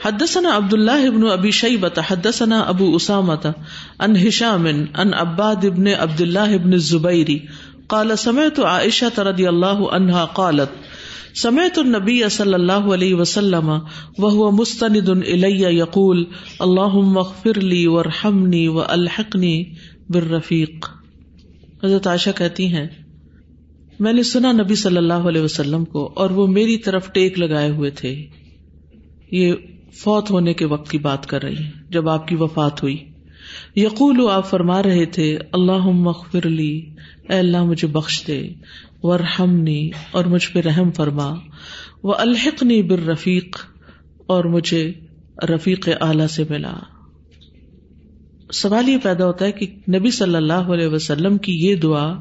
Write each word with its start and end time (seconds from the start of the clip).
حدثنا 0.00 0.48
عبد 0.50 0.74
الله 0.74 1.10
بن 1.10 1.26
ابي 1.26 1.50
شيبه 1.50 2.00
حدثنا 2.10 2.60
ابو 2.60 2.96
اسامه 2.96 3.52
عن 3.98 4.16
هشام 4.16 4.66
عن 4.94 5.14
عباد 5.14 5.66
بن 5.66 5.88
عبد 5.88 6.20
الله 6.20 6.56
بن 6.56 6.72
الزبير 6.72 7.28
قال 7.86 8.18
سمعت 8.18 8.60
عائشه 8.60 9.22
رضي 9.22 9.46
الله 9.48 9.88
عنها 9.92 10.24
قالت، 10.24 10.70
سمعت 11.36 11.78
النبي 11.78 12.28
صلی 12.28 12.54
اللہ 12.54 12.88
علیہ 12.94 13.14
وسلم 13.14 13.68
وهو 14.18 14.50
مستند 14.50 15.08
الی 15.08 15.78
یقول 15.78 16.24
اللهم 16.58 17.18
اغفر 17.18 17.60
لي 17.60 17.86
وارحمني 17.86 18.66
والحقني 18.66 19.64
بالرفیق۔ 20.08 20.88
حضرت 21.84 22.06
عائشہ 22.06 22.30
کہتی 22.36 22.66
ہیں، 22.66 22.86
میں 24.00 24.12
نے 24.12 24.22
سنا 24.22 24.52
نبی 24.52 24.74
صلی 24.74 24.96
اللہ 24.96 25.14
علیہ 25.14 25.42
وسلم 25.42 25.84
کو 25.84 26.12
اور 26.16 26.30
وہ 26.30 26.46
میری 26.46 26.76
طرف 26.76 27.12
ٹیک 27.12 27.38
لگائے 27.38 27.70
ہوئے 27.70 27.90
تھے۔ 27.90 28.26
یہ 29.30 29.54
فوت 29.92 30.30
ہونے 30.30 30.54
کے 30.54 30.64
وقت 30.64 30.90
کی 30.90 30.98
بات 30.98 31.26
کر 31.26 31.42
رہی 31.42 31.56
ہیں، 31.56 31.70
جب 31.90 32.08
آپ 32.08 32.28
کی 32.28 32.36
وفات 32.36 32.82
ہوئی۔ 32.82 33.08
یقول 33.76 34.30
آپ 34.30 34.50
فرما 34.50 34.82
رہے 34.82 35.06
تھے 35.06 35.38
اللہ 35.52 35.86
مغفر 35.86 36.48
لی، 36.48 36.90
اے 37.28 37.38
اللہ 37.38 37.64
مجھے 37.64 37.88
بخش 37.88 38.26
دے، 38.26 38.48
ورحمنی، 39.02 39.90
اور 40.10 40.24
مجھ 40.24 40.50
پہ 40.50 40.60
رحم 40.60 40.90
فرما۔ 40.90 41.34
وہ 42.02 42.14
الحقنی 42.14 42.82
بر 42.82 42.98
رفیق 42.98 43.56
اور 44.26 44.44
مجھے 44.44 44.92
رفیق 45.48 45.88
اعلی 46.00 46.28
سے 46.28 46.44
ملا۔ 46.50 46.74
سوال 48.52 48.88
یہ 48.88 48.96
پیدا 49.02 49.26
ہوتا 49.26 49.44
ہے 49.44 49.52
کہ 49.52 49.66
نبی 49.98 50.10
صلی 50.10 50.36
اللہ 50.36 50.52
علیہ 50.52 50.86
وسلم 50.86 51.38
کی 51.38 51.52
یہ 51.52 51.76
دعا، 51.76 52.14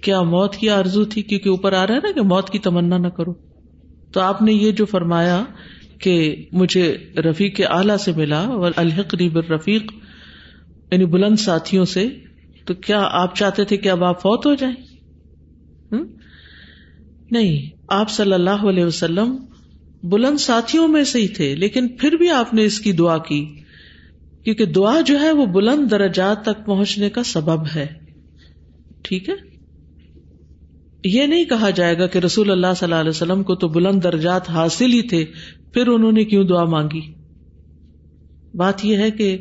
کیا 0.00 0.22
موت 0.22 0.56
کی 0.56 0.68
آرزو 0.68 1.04
تھی؟ 1.04 1.22
کیونکہ 1.22 1.48
اوپر 1.48 1.72
آ 1.72 1.86
رہا 1.86 1.94
ہے 1.94 1.98
نا 1.98 2.12
کہ 2.12 2.22
موت 2.22 2.50
کی 2.50 2.58
تمنا 2.58 2.98
نہ 2.98 3.08
کرو۔ 3.08 3.34
تو 4.12 4.20
آپ 4.20 4.42
نے 4.42 4.52
یہ 4.52 4.72
جو 4.72 4.84
فرمایا 4.84 5.44
کہ 6.00 6.46
مجھے 6.52 6.96
رفیق 7.16 7.60
اعلی 7.70 7.98
سے 8.00 8.12
ملا 8.12 8.40
اور 8.40 8.72
الحق 8.76 9.14
بر 9.32 9.50
رفیق 9.50 9.92
یعنی 10.92 11.04
بلند 11.04 11.36
ساتھیوں 11.36 11.84
سے۔ 11.84 12.08
تو 12.64 12.74
کیا 12.74 13.08
آپ 13.10 13.36
چاہتے 13.36 13.64
تھے 13.64 13.76
کہ 13.76 13.88
اب 13.88 14.04
آپ 14.04 14.22
فوت 14.22 14.46
ہو 14.46 14.54
جائیں؟ 14.54 14.74
نہیں، 17.30 17.76
آپ 17.88 18.10
صلی 18.10 18.32
اللہ 18.32 18.50
علیہ 18.50 18.84
وسلم 18.84 19.36
بلند 20.02 20.40
ساتھیوں 20.40 20.88
میں 20.88 21.04
سے 21.04 21.20
ہی 21.20 21.28
تھے، 21.28 21.54
لیکن 21.54 21.88
پھر 21.88 22.12
بھی 22.12 22.30
آپ 22.30 22.54
نے 22.54 22.64
اس 22.64 22.80
کی 22.80 22.92
دعا 22.92 23.18
کی۔ 23.18 23.54
کیونکہ 24.44 24.64
دعا 24.64 25.00
جو 25.00 25.20
ہے 25.20 25.32
وہ 25.32 25.46
بلند 25.46 25.90
درجات 25.90 26.42
تک 26.42 26.66
پہنچنے 26.66 27.10
کا 27.10 27.22
سبب 27.22 27.66
ہے۔ 27.74 27.86
ٹھیک 29.02 29.28
ہے؟ 29.28 29.34
یہ 31.04 31.26
نہیں 31.26 31.44
کہا 31.44 31.70
جائے 31.70 31.98
گا 31.98 32.06
کہ 32.06 32.18
رسول 32.18 32.50
اللہ 32.50 32.66
صلی 32.76 32.86
اللہ 32.86 32.94
علیہ 32.94 33.10
وسلم 33.10 33.42
کو 33.42 33.54
تو 33.54 33.68
بلند 33.68 34.04
درجات 34.04 34.50
حاصل 34.50 34.92
ہی 34.92 35.02
تھے۔ 35.02 35.24
پھر 35.74 35.86
انہوں 35.86 36.12
نے 36.12 36.24
کیوں 36.24 36.44
دعا 36.44 36.64
مانگی؟ 36.64 37.00
بات 38.54 38.84
یہ 38.84 38.96
ہے 38.96 39.10
کہ 39.10 39.38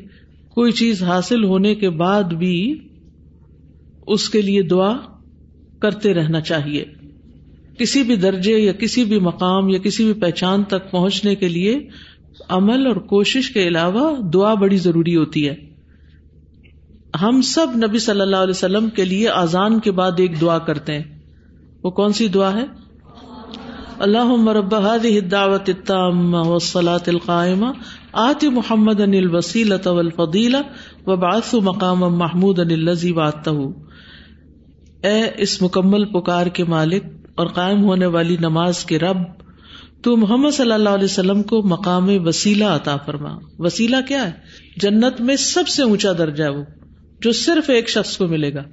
کوئی 0.50 0.72
چیز 0.72 1.04
حاصل 1.04 1.44
ہونے 1.44 1.76
کے 1.76 1.90
بعد 1.90 2.24
بھی 2.24 2.80
اس 4.08 4.30
کے 4.30 4.42
لیے 4.42 4.62
دعا 4.62 4.98
کرتے 5.80 6.14
رہنا 6.14 6.42
چاہیے۔ 6.42 6.86
کسی 7.80 8.04
بھی 8.04 8.16
درجے 8.16 8.58
یا 8.58 8.74
کسی 8.74 9.04
بھی 9.04 9.20
مقام 9.20 9.70
یا 9.70 9.80
کسی 9.80 10.04
بھی 10.04 10.14
پہچان 10.14 10.64
تک 10.64 10.92
پہنچنے 10.92 11.36
کے 11.36 11.48
لیے 11.48 11.88
عمل 12.50 12.88
اور 12.88 12.96
کوشش 12.96 13.50
کے 13.50 13.68
علاوہ 13.68 14.22
دعا 14.22 14.54
بڑی 14.54 14.78
ضروری 14.78 15.16
ہوتی 15.16 15.50
ہے۔ 15.50 15.56
ہم 17.22 17.42
سب 17.42 17.68
نبی 17.76 18.00
صلی 18.00 18.22
اللہ 18.22 18.36
علیہ 18.36 18.50
وسلم 18.50 18.90
کے 18.90 19.06
لیے 19.06 19.30
آزان 19.30 19.80
کے 19.80 19.92
بعد 19.92 20.12
ایک 20.18 20.42
دعا 20.42 20.58
کرتے 20.60 20.94
ہیں۔ 20.94 21.04
وہ 21.84 21.90
کون 21.90 22.14
سی 22.14 22.28
دعا 22.28 22.54
ہے؟ 22.54 22.83
اللہ 24.00 24.24
مرب 24.24 24.76
دعوت 25.32 25.92
وسلاۃ 26.34 27.08
القائمہ، 27.08 27.66
آت 28.12 28.44
محمد 28.44 29.02
ان 29.02 29.14
الوسیل 29.14 29.74
والفضیلہ 29.86 30.58
وبعث 31.06 31.54
مقام 31.54 32.00
محمود 32.00 32.60
ان 32.60 32.88
اے 35.04 35.22
اس 35.38 35.62
مکمل 35.62 36.06
پکار 36.06 36.48
کے 36.48 36.64
مالک 36.64 37.04
اور 37.36 37.48
قائم 37.48 37.84
ہونے 37.84 38.06
والی 38.06 38.38
نماز 38.40 38.86
کے 38.86 39.00
رب، 39.00 39.18
تو 40.02 40.18
محمد 40.18 40.52
صلی 40.52 40.72
اللہ 40.72 40.90
علیہ 40.90 41.06
وسلم 41.06 41.44
کو 41.44 41.62
مقام 41.64 42.10
وسیلہ 42.10 42.66
عطا 42.66 42.98
فرما۔ 42.98 43.38
وسیلہ 43.60 43.98
کیا 44.08 44.28
ہے؟ 44.28 44.32
جنت 44.78 45.22
میں 45.22 45.36
سب 45.36 45.68
سے 45.68 45.84
اونچا 45.84 46.12
درجہ 46.18 46.44
ہے 46.44 46.50
وہ، 46.50 46.64
جو 47.22 47.32
صرف 47.32 47.70
ایک 47.70 47.90
شخص 47.90 48.18
کو 48.18 48.28
ملے 48.28 48.54
گا۔ 48.54 48.64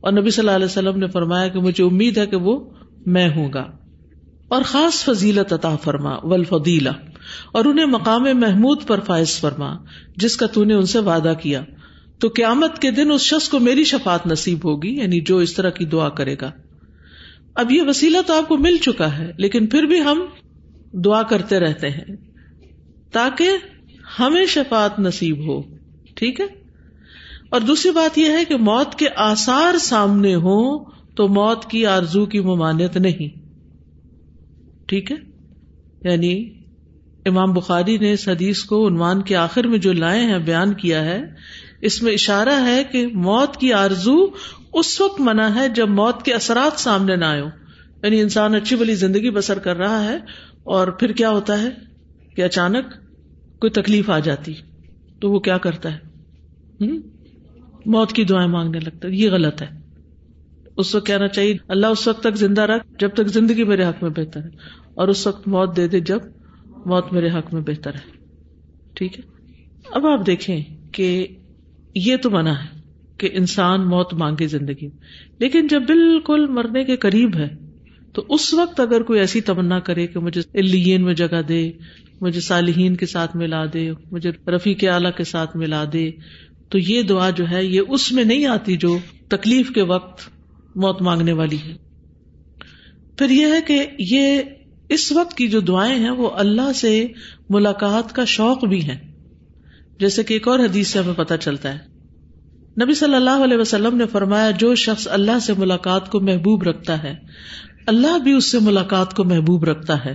اور 0.00 0.12
نبی 0.12 0.30
صلی 0.30 0.42
اللہ 0.42 0.56
علیہ 0.56 0.66
وسلم 0.66 0.98
نے 0.98 1.06
فرمایا 1.06 1.48
کہ 1.48 1.60
مجھے 1.60 1.84
امید 1.84 2.18
ہے 2.18 2.26
کہ 2.26 2.36
وہ 2.36 2.70
میں 3.06 3.28
ہوں 3.28 3.52
گا۔ 3.52 3.64
اور 4.48 4.62
خاص 4.62 5.04
فضیلت 5.04 5.52
عطا 5.52 5.76
فرما 5.76 6.16
ولفیلا 6.22 6.92
اور 7.52 7.64
انہیں 7.64 7.86
مقام 7.86 8.22
محمود 8.22 8.86
پر 8.86 9.00
فائز 9.00 9.40
فرما، 9.40 9.76
جس 10.16 10.36
کا 10.36 10.46
تو 10.46 10.64
نے 10.64 10.74
ان 10.74 10.86
سے 10.86 10.98
وعدہ 10.98 11.32
کیا۔ 11.42 11.64
تو 12.18 12.28
قیامت 12.28 12.78
کے 12.78 12.90
دن 12.90 13.10
اس 13.10 13.20
شخص 13.20 13.48
کو 13.48 13.58
میری 13.58 13.84
شفات 13.84 14.26
نصیب 14.26 14.64
ہوگی 14.64 14.96
یعنی 14.96 15.20
جو 15.20 15.38
اس 15.38 15.54
طرح 15.54 15.70
کی 15.70 15.84
دعا 15.84 16.08
کرے 16.08 16.36
گا۔ 16.40 16.50
اب 17.54 17.70
یہ 17.70 17.82
وسیلہ 17.82 18.18
تو 18.26 18.34
آپ 18.34 18.48
کو 18.48 18.56
مل 18.56 18.76
چکا 18.76 19.18
ہے، 19.18 19.32
لیکن 19.38 19.66
پھر 19.66 19.82
بھی 19.82 20.00
ہم 20.00 20.20
دعا 20.92 21.22
کرتے 21.22 21.60
رہتے 21.60 21.90
ہیں، 21.90 22.16
تاکہ 23.12 23.50
ہمیں 24.18 24.46
شفات 24.46 24.98
نصیب 24.98 25.46
ہو۔ 25.46 25.62
ٹھیک 26.14 26.40
ہے؟ 26.40 26.46
اور 27.48 27.60
دوسری 27.60 27.90
بات 27.90 28.18
یہ 28.18 28.28
ہے 28.28 28.44
کہ 28.44 28.56
موت 28.56 28.94
کے 28.94 29.06
آسار 29.16 29.78
سامنے 29.78 30.34
ہو 30.34 30.84
تو 30.90 31.28
موت 31.28 31.64
کی 31.64 31.86
آرزو 31.86 32.26
کی 32.26 32.40
ممانت 32.40 32.96
نہیں۔ 32.96 33.47
ٹھیک 34.88 35.12
ہے؟ 35.12 35.16
یعنی 36.02 36.54
امام 37.26 37.52
بخاری 37.52 37.98
نے 37.98 38.12
اس 38.12 38.28
حدیث 38.28 38.62
کو 38.62 38.88
عنوان 38.88 39.22
کے 39.22 39.36
آخر 39.36 39.66
میں 39.66 39.78
جو 39.78 39.92
لائے 39.92 40.20
ہیں، 40.20 40.38
بیان 40.38 40.74
کیا 40.74 41.04
ہے، 41.04 41.22
اس 41.80 42.02
میں 42.02 42.12
اشارہ 42.12 42.66
ہے 42.66 42.84
کہ 42.84 43.06
موت 43.06 43.56
کی 43.56 43.72
آرزو 43.72 44.26
اس 44.72 45.00
وقت 45.00 45.20
منع 45.20 45.48
ہے 45.54 45.68
جب 45.68 45.88
موت 45.88 46.22
کے 46.22 46.32
اثرات 46.32 46.80
سامنے 46.80 47.16
نہ 47.16 47.24
آئے 47.24 47.42
یعنی 48.02 48.20
انسان 48.20 48.54
اچھی 48.54 48.76
بلی 48.76 48.94
زندگی 48.94 49.30
بسر 49.30 49.58
کر 49.58 49.76
رہا 49.76 50.04
ہے 50.04 50.16
اور 50.64 50.88
پھر 50.88 51.12
کیا 51.12 51.30
ہوتا 51.30 51.62
ہے؟ 51.62 51.68
کہ 52.36 52.42
اچانک 52.42 52.84
کوئی 53.58 53.70
تکلیف 53.70 54.10
آ 54.10 54.18
جاتی۔ 54.18 54.54
تو 55.20 55.30
وہ 55.32 55.38
کیا 55.38 55.58
کرتا 55.58 55.92
ہے؟ 55.92 55.98
موت 57.86 58.12
کی 58.12 58.24
دعائیں 58.24 58.48
مانگنے 58.48 58.78
لگتا 58.80 59.08
ہے۔ 59.08 59.12
یہ 59.12 59.30
غلط 59.30 59.62
ہے۔ 59.62 59.77
اس 60.78 60.94
وقت 60.94 61.06
کہنا 61.06 61.28
چاہیے، 61.28 61.56
اللہ 61.68 61.86
اس 61.86 62.06
وقت 62.08 62.22
تک 62.22 62.36
زندہ 62.36 62.62
رکھ 62.62 62.86
جب 62.98 63.14
تک 63.14 63.28
زندگی 63.28 63.64
میرے 63.64 63.84
حق 63.84 64.02
میں 64.02 64.10
بہتر 64.10 64.40
ہے، 64.40 64.50
اور 64.94 65.08
اس 65.08 65.26
وقت 65.26 65.48
موت 65.48 65.76
دے 65.76 65.86
دے 65.88 66.00
جب 66.00 66.20
موت 66.86 67.12
میرے 67.12 67.30
حق 67.30 67.52
میں 67.54 67.62
بہتر 67.62 67.94
ہے۔ 67.94 68.16
ٹھیک 68.94 69.18
ہے؟ 69.18 69.24
اب 69.90 70.06
آپ 70.06 70.26
دیکھیں 70.26 70.60
کہ 70.92 71.26
یہ 71.94 72.16
تو 72.16 72.30
منع 72.30 72.52
ہے 72.52 72.76
کہ 73.18 73.28
انسان 73.32 73.88
موت 73.88 74.14
مانگے 74.14 74.46
زندگی 74.46 74.86
میں، 74.86 75.06
لیکن 75.38 75.66
جب 75.66 75.82
بالکل 75.86 76.46
مرنے 76.50 76.84
کے 76.84 76.96
قریب 76.96 77.36
ہے، 77.36 77.48
تو 78.14 78.24
اس 78.28 78.52
وقت 78.54 78.80
اگر 78.80 79.02
کوئی 79.02 79.20
ایسی 79.20 79.40
تمنا 79.40 79.78
کرے 79.80 80.06
کہ 80.06 80.20
مجھے 80.20 80.40
الین 80.54 81.04
میں 81.04 81.14
جگہ 81.14 81.42
دے، 81.48 81.60
مجھے 82.20 82.40
صالحین 82.40 82.96
کے 82.96 83.06
ساتھ 83.06 83.36
ملا 83.36 83.64
دے، 83.72 83.90
مجھے 84.10 84.30
رفیق 84.50 84.84
اعلی 84.84 85.10
کے 85.16 85.24
ساتھ 85.24 85.56
ملا 85.56 85.84
دے، 85.92 86.10
تو 86.68 86.78
یہ 86.78 87.02
دعا 87.02 87.28
جو 87.30 87.50
ہے، 87.50 87.64
یہ 87.64 87.80
اس 87.88 88.10
میں 88.12 88.24
نہیں 88.24 88.46
آتی 88.46 88.76
جو 88.76 88.96
تکلیف 89.28 89.70
کے 89.70 89.82
وقت 89.88 90.28
موت 90.74 91.02
مانگنے 91.02 91.32
والی 91.32 91.58
ہے۔ 91.58 91.76
پھر 93.16 93.30
یہ 93.30 93.46
ہے 93.46 93.62
کہ 93.62 93.86
یہ 93.98 94.42
اس 94.88 95.12
وقت 95.12 95.36
کی 95.36 95.48
جو 95.48 95.60
دعائیں 95.60 95.98
ہیں 95.98 96.10
وہ 96.10 96.30
اللہ 96.30 96.72
سے 96.72 97.06
ملاقات 97.50 98.14
کا 98.14 98.24
شوق 98.24 98.64
بھی 98.64 98.86
ہے 98.88 99.12
جیسے 100.00 100.22
کہ 100.22 100.34
ایک 100.34 100.48
اور 100.48 100.58
حدیث 100.58 100.88
سے 100.88 100.98
ہمیں 100.98 101.14
پتہ 101.14 101.34
چلتا 101.40 101.74
ہے۔ 101.74 101.78
نبی 102.84 102.94
صلی 102.94 103.14
اللہ 103.14 103.44
علیہ 103.44 103.56
وسلم 103.56 103.96
نے 103.96 104.06
فرمایا، 104.06 104.50
جو 104.50 104.74
شخص 104.74 105.08
اللہ 105.10 105.38
سے 105.38 105.52
ملاقات 105.58 106.10
کو 106.10 106.20
محبوب 106.20 106.62
رکھتا 106.62 107.02
ہے، 107.02 107.14
اللہ 107.86 108.18
بھی 108.18 108.32
اس 108.32 108.50
سے 108.50 108.58
ملاقات 108.58 109.14
کو 109.14 109.24
محبوب 109.24 109.64
رکھتا 109.64 110.04
ہے۔ 110.04 110.14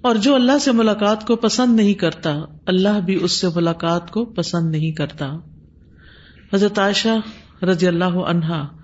اور 0.00 0.14
جو 0.14 0.34
اللہ 0.34 0.58
سے 0.60 0.72
ملاقات 0.72 1.26
کو 1.26 1.36
پسند 1.36 1.76
نہیں 1.76 1.94
کرتا، 1.94 2.40
اللہ 2.66 3.00
بھی 3.04 3.18
اس 3.24 3.32
سے 3.32 3.46
ملاقات 3.54 4.10
کو 4.10 4.24
پسند 4.24 4.70
نہیں 4.70 4.92
کرتا۔ 4.92 5.36
حضرت 6.54 6.78
عائشہ 6.78 7.20
رضی 7.64 7.86
اللہ 7.86 8.04
عنہا 8.04 8.79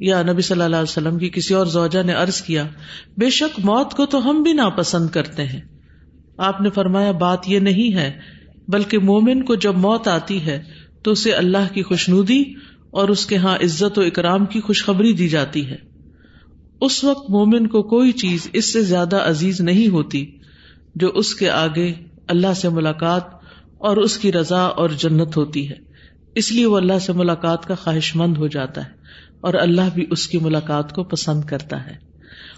یا 0.00 0.22
نبی 0.22 0.42
صلی 0.42 0.62
اللہ 0.62 0.76
علیہ 0.76 0.90
وسلم 0.90 1.18
کی 1.18 1.28
کسی 1.28 1.54
اور 1.54 1.66
زوجہ 1.66 2.02
نے 2.02 2.12
عرض 2.12 2.40
کیا، 2.42 2.66
بے 3.18 3.30
شک 3.30 3.60
موت 3.64 3.94
کو 3.94 4.06
تو 4.06 4.30
ہم 4.30 4.42
بھی 4.42 4.52
ناپسند 4.52 5.08
کرتے 5.08 5.46
ہیں۔ 5.46 5.60
آپ 6.36 6.60
نے 6.60 6.70
فرمایا، 6.70 7.12
بات 7.12 7.38
یہ 7.46 7.58
نہیں 7.58 7.94
ہے، 7.94 8.20
بلکہ 8.68 8.98
مومن 8.98 9.42
کو 9.42 9.54
جب 9.54 9.76
موت 9.76 10.08
آتی 10.08 10.46
ہے 10.46 10.62
تو 11.02 11.10
اسے 11.10 11.32
اللہ 11.32 11.74
کی 11.74 11.82
خوشنودی 11.82 12.44
اور 12.90 13.08
اس 13.08 13.26
کے 13.26 13.36
ہاں 13.36 13.56
عزت 13.56 13.98
و 13.98 14.02
اکرام 14.02 14.46
کی 14.46 14.60
خوشخبری 14.60 15.12
دی 15.12 15.28
جاتی 15.28 15.70
ہے۔ 15.70 15.76
اس 16.80 17.04
وقت 17.04 17.30
مومن 17.30 17.66
کو 17.66 17.82
کوئی 17.82 18.12
چیز 18.12 18.48
اس 18.52 18.72
سے 18.72 18.82
زیادہ 18.82 19.16
عزیز 19.16 19.60
نہیں 19.60 19.88
ہوتی 19.88 20.26
جو 20.94 21.08
اس 21.08 21.34
کے 21.34 21.50
آگے 21.50 21.92
اللہ 22.28 22.54
سے 22.56 22.68
ملاقات 22.68 23.22
اور 23.78 23.96
اس 23.96 24.18
کی 24.18 24.32
رضا 24.32 24.60
اور 24.60 24.90
جنت 24.90 25.36
ہوتی 25.36 25.70
ہے۔ 25.70 25.74
اس 26.34 26.52
لیے 26.52 26.66
وہ 26.66 26.76
اللہ 26.76 26.98
سے 26.98 27.12
ملاقات 27.12 27.66
کا 27.66 27.74
خواہش 27.74 28.16
مند 28.16 28.36
ہو 28.36 28.46
جاتا 28.46 28.84
ہے۔ 28.84 28.90
اور 29.40 29.54
اللہ 29.54 29.80
بھی 29.94 30.06
اس 30.10 30.28
کی 30.28 30.38
ملاقات 30.38 30.92
کو 30.92 31.04
پسند 31.04 31.44
کرتا 31.44 31.86
ہے۔ 31.86 31.96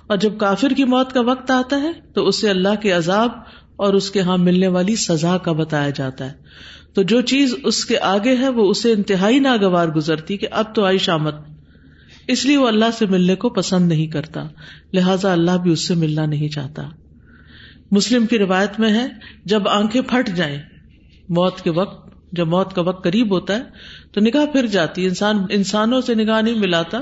اور 0.06 0.16
جب 0.16 0.38
کافر 0.38 0.70
کی 0.70 0.84
موت 0.84 1.12
کا 1.12 1.20
وقت 1.20 1.50
آتا 1.50 1.82
ہے، 1.82 1.92
تو 2.14 2.28
اسے 2.28 2.50
اللہ 2.50 2.74
کے 2.82 2.92
عذاب 2.92 3.30
اور 3.76 3.94
اس 3.94 4.10
کے 4.10 4.20
ہاں 4.20 4.38
ملنے 4.38 4.68
والی 4.68 4.96
سزا 4.96 5.38
کا 5.38 5.52
بتایا 5.52 5.90
جاتا 5.90 6.26
ہے۔ 6.26 6.32
تو 6.94 7.02
جو 7.02 7.20
چیز 7.20 7.54
اس 7.64 7.84
کے 7.84 7.98
آگے 7.98 8.36
ہے، 8.36 8.48
وہ 8.48 8.70
اسے 8.70 8.92
انتہائی 8.92 9.38
ناگوار 9.38 9.88
گزرتی 9.88 10.36
کہ 10.36 10.46
اب 10.50 10.74
تو 10.74 10.84
آئی 10.84 10.98
شامت۔ 10.98 11.34
اس 12.28 12.44
لیے 12.44 12.56
وہ 12.56 12.68
اللہ 12.68 12.84
سے 12.98 13.06
ملنے 13.06 13.34
کو 13.34 13.48
پسند 13.48 13.88
نہیں 13.88 14.06
کرتا۔ 14.06 14.42
لہذا 14.92 15.32
اللہ 15.32 15.56
بھی 15.62 15.72
اس 15.72 15.88
سے 15.88 15.94
ملنا 15.94 16.26
نہیں 16.26 16.48
چاہتا۔ 16.48 16.82
مسلم 17.90 18.26
کی 18.26 18.38
روایت 18.38 18.80
میں 18.80 18.92
ہے، 18.92 19.06
جب 19.44 19.68
آنکھیں 19.68 20.02
پھٹ 20.02 20.36
جائیں، 20.36 20.58
موت 21.28 21.60
کے 21.60 21.70
وقت 21.70 22.11
جب 22.32 22.48
موت 22.48 22.74
کا 22.74 22.82
وقت 22.82 23.04
قریب 23.04 23.32
ہوتا 23.32 23.54
ہے 23.54 23.62
تو 24.12 24.20
نگاہ 24.20 24.46
پھر 24.46 24.66
جاتی 24.66 25.04
انسان 25.04 25.46
انسانوں 25.50 26.00
سے 26.00 26.14
نگاہ 26.14 26.40
نہیں 26.40 26.54
ملاتا، 26.54 26.98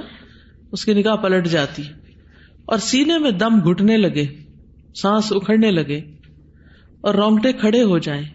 اس 0.73 0.85
کی 0.85 0.95
نگاہ 0.95 1.17
پلٹ 1.17 1.49
جاتی۔ 1.49 1.83
اور 2.65 2.79
سینے 2.79 3.19
میں 3.19 3.31
دم 3.31 3.71
گھٹنے 3.71 3.97
لگے، 3.97 4.27
سانس 4.95 5.33
اکھڑنے 5.33 5.71
لگے 5.71 6.01
اور 7.01 7.15
رونگٹے 7.15 7.53
کھڑے 7.53 7.83
ہو 7.83 7.99
جائیں 7.99 8.27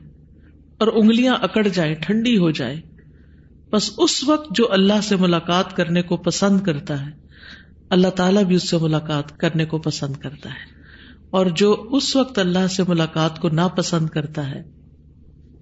اور 0.78 0.88
انگلیاں 0.88 1.36
اکڑ 1.42 1.68
جائیں، 1.68 1.96
ٹھنڈی 1.96 2.38
ہو 2.38 2.52
جائے 2.52 2.82
بس 3.70 3.92
اس 3.98 4.24
وقت 4.24 4.56
جو 4.56 4.72
اللہ 4.72 5.02
سے 5.04 5.16
ملاقات 5.16 5.76
کرنے 5.76 6.02
کو 6.02 6.18
پسند 6.18 6.62
کرتا 6.62 7.06
ہے، 7.06 7.12
اللہ 7.90 8.08
تعالیٰ 8.08 8.44
بھی 8.44 8.56
اس 8.56 8.70
سے 8.70 8.78
ملاقات 8.78 9.40
کرنے 9.40 9.66
کو 9.66 9.78
پسند 9.78 10.16
کرتا 10.16 10.50
ہے۔ 10.50 10.76
اور 11.30 11.46
جو 11.46 11.88
اس 11.92 12.16
وقت 12.16 12.40
اللہ 12.40 12.68
سے 12.68 12.84
ملاقات 12.88 13.40
کو 13.40 13.50
ناپسند 13.50 14.10
کرتا 14.10 14.52
ہے 14.52 14.64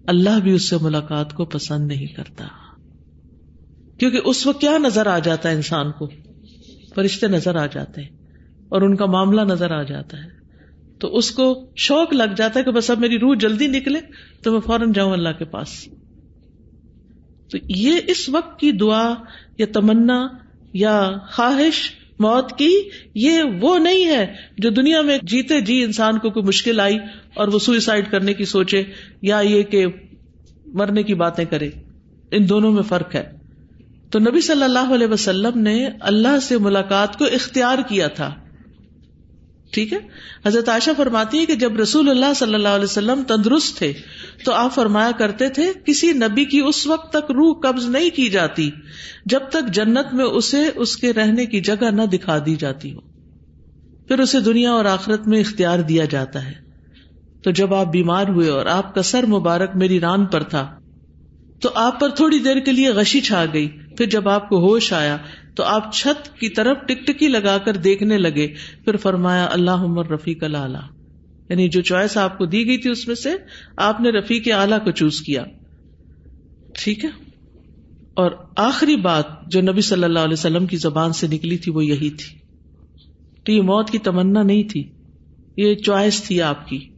اللہ 0.08 0.40
بھی 0.40 0.52
اس 0.52 0.70
سے 0.70 0.76
ملاقات 0.82 1.34
کو 1.34 1.46
پسند 1.46 1.88
نہیں 1.88 2.08
کرتا۔ 2.08 2.48
کیونکہ 3.98 4.20
اس 4.26 4.48
وقت 4.48 4.62
کیا 4.62 4.78
نظر 4.78 5.08
آ 5.08 5.20
جاتا 5.20 5.50
ہے 5.50 5.56
انسان 5.56 5.92
کو؟ 5.92 6.10
فرشتے 6.96 7.28
نظر 7.28 7.56
آ 7.56 7.66
جاتے 7.66 8.02
ہیں 8.02 8.10
اور 8.70 8.82
ان 8.82 8.96
کا 8.96 9.06
معاملہ 9.06 9.42
نظر 9.42 9.72
آ 9.72 9.84
جاتا 9.84 10.18
ہے۔ 10.18 10.30
تو 11.00 11.18
اس 11.18 11.32
کو 11.32 11.66
شوق 11.76 12.14
لگ 12.14 12.34
جاتا 12.38 12.60
ہے 12.60 12.66
کہ 12.66 12.72
بس 12.72 12.90
اب 12.90 13.00
میری 13.00 13.20
روح 13.20 13.36
جلدی 13.40 13.68
نکلے 13.68 14.00
تو 14.44 14.52
میں 14.52 14.60
فوراً 14.60 14.92
جاؤں 14.92 15.12
اللہ 15.12 15.30
کے 15.40 15.46
پاس۔ 15.46 15.88
تو 17.52 17.58
یہ 17.70 18.00
اس 18.08 18.30
وقت 18.30 18.60
کی 18.60 18.72
دعا 18.72 19.14
یا 19.58 19.66
تمنا 19.74 20.28
یا 20.74 21.12
خواہش 21.32 21.92
موت 22.20 22.58
کی، 22.58 22.90
یہ 23.16 23.42
وہ 23.62 23.78
نہیں 23.78 24.06
ہے 24.06 24.34
جو 24.58 24.70
دنیا 24.70 25.02
میں 25.02 25.18
جیتے 25.24 25.62
جی 25.62 25.84
انسان 25.84 26.20
کو 26.20 26.30
کوئی 26.30 26.46
مشکل 26.46 26.80
آئی 26.80 26.98
اور 27.34 27.48
وہ 27.48 27.60
سوئسائڈ 27.60 28.12
کرنے 28.12 28.34
کی 28.34 28.46
سوچے 28.46 28.84
یا 29.22 29.40
یہ 29.40 29.64
کہ 29.64 29.86
مرنے 30.66 31.04
کی 31.04 31.14
باتیں 31.14 31.46
کرے۔ 31.46 31.70
ان 32.32 32.50
دونوں 32.50 32.72
میں 32.72 32.84
فرق 32.84 33.16
ہے۔ 33.16 33.38
تو 34.10 34.20
نبی 34.20 34.42
صلی 34.42 34.64
اللہ 34.64 34.94
علیہ 34.94 35.08
وسلم 35.08 35.60
نے 35.60 35.90
اللہ 36.00 36.40
سے 36.42 36.58
ملاقات 36.58 37.18
کو 37.18 37.26
اختیار 37.26 37.78
کیا 37.88 38.08
تھا۔ 38.08 38.36
ٹھیک 39.74 39.94
ہے؟ 39.94 39.98
حضرت 40.46 40.70
عائشہ 40.70 40.92
فرماتی 40.98 41.40
ہے 41.40 41.46
کہ 41.46 41.56
جب 41.56 41.80
رسول 41.80 42.10
اللہ 42.10 42.34
صلی 42.36 42.54
اللہ 42.54 42.68
علیہ 42.68 42.84
وسلم 42.84 43.24
تندرست 43.24 43.78
تھے، 43.78 43.94
تو 44.46 44.54
آپ 44.54 44.76
فرمایا 44.76 45.12
کرتے 45.12 45.50
تھے، 45.50 45.72
کسی 45.86 46.12
نبی 46.12 46.46
کی 46.46 46.60
اس 46.60 46.88
وقت 46.88 47.14
تک 47.14 47.32
روح 47.32 47.60
قبض 47.60 47.86
نہیں 47.86 48.10
کی 48.10 48.30
جاتی 48.30 48.72
جب 49.26 49.40
تک 49.50 49.74
جنت 49.74 50.14
میں 50.14 50.26
اسے، 50.26 50.70
اس 50.76 50.98
کے 50.98 51.14
رہنے 51.14 51.46
کی 51.46 51.62
جگہ 51.62 51.92
نہ 51.92 52.02
دکھا 52.02 52.38
دی 52.46 52.56
جاتی 52.56 52.94
ہو۔ 52.94 53.00
پھر 54.08 54.20
اسے 54.20 54.40
دنیا 54.40 54.72
اور 54.72 54.86
آخرت 54.86 55.28
میں 55.28 55.40
اختیار 55.40 55.80
دیا 55.80 56.06
جاتا 56.06 56.46
ہے۔ 56.46 56.54
تو 57.44 57.52
جب 57.52 57.74
آپ 57.74 57.92
بیمار 57.92 58.28
ہوئے 58.28 58.50
اور 58.50 58.66
آپ 58.66 58.96
کا 58.96 59.02
سر 59.02 59.26
مبارک 59.26 59.76
میری 59.76 60.00
ران 60.00 60.26
پر 60.26 60.44
تھا، 60.44 60.80
تو 61.62 61.70
آپ 61.76 62.00
پر 62.00 62.10
تھوڑی 62.10 62.40
دیر 62.40 62.60
کے 62.60 62.72
لیے 62.72 62.90
غشی 62.90 63.22
چھا 63.22 63.46
گئی۔ 63.54 63.68
پھر 63.98 64.06
جب 64.06 64.30
آپ 64.30 64.50
کو 64.50 64.60
ہوش 64.60 64.94
آیا 64.94 65.18
تو 65.56 65.64
آپ 65.64 65.94
چھت 65.94 66.40
کی 66.40 66.50
طرف 66.50 66.78
ٹک 66.88 67.08
ٹکی 67.08 67.28
لگا 67.28 67.58
کر 67.58 67.76
دیکھنے 67.76 68.18
لگے، 68.18 68.48
پھر 68.86 68.96
فرمایا 68.96 69.48
اللہ 69.52 69.72
عمر 69.72 70.10
رفیق 70.10 70.44
اللہ 70.44 70.88
یعنی 71.50 71.70
جو 71.70 71.82
چوائس 71.82 72.18
آپ 72.18 72.38
کو 72.38 72.46
دی 72.46 72.68
گئی 72.68 72.78
تھی 72.78 72.90
اس 72.90 73.08
میں 73.08 73.16
سے، 73.16 73.30
آپ 73.78 74.02
نے 74.02 74.10
رفیق 74.10 74.48
اعلیٰ 74.52 74.84
کو 74.84 74.92
چوز 74.92 75.22
کیا۔ 75.22 75.44
ٹھیک 76.74 77.06
ہے؟ 77.06 77.10
اور 78.14 78.32
آخری 78.58 78.96
بات 78.96 79.26
جو 79.48 79.62
نبی 79.62 79.82
صلی 79.82 80.04
اللہ 80.04 80.20
علیہ 80.20 80.34
وسلم 80.34 80.66
کی 80.66 80.78
زبان 80.78 81.14
سے 81.14 81.28
نکلی 81.28 81.58
تھی، 81.58 81.72
وہ 81.72 81.86
یہی 81.86 82.10
تھی۔ 82.10 82.38
تو 83.44 83.52
یہ 83.52 83.62
موت 83.62 83.90
کی 83.90 83.98
تمنا 83.98 84.44
نہیں 84.44 84.64
تھی، 84.64 84.90
یہ 85.58 85.76
چوائس 85.76 86.24
تھی 86.24 86.42
آپ 86.42 86.68
کی، 86.68 86.90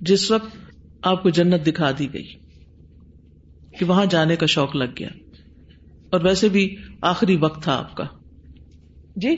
جس 0.00 0.30
وقت 0.30 0.56
آپ 1.02 1.22
کو 1.22 1.28
جنت 1.28 1.66
دکھا 1.66 1.90
دی 1.98 2.12
گئی 2.12 2.32
کہ 3.78 3.84
وہاں 3.84 4.06
جانے 4.06 4.36
کا 4.36 4.46
شوق 4.46 4.76
لگ 4.76 4.84
گیا۔ 4.98 5.08
اور 6.10 6.20
ویسے 6.20 6.48
بھی 6.48 6.76
آخری 7.00 7.36
وقت 7.36 7.62
تھا 7.62 7.76
آپ 7.76 7.96
کا۔ 7.96 8.04
جی؟ 9.16 9.36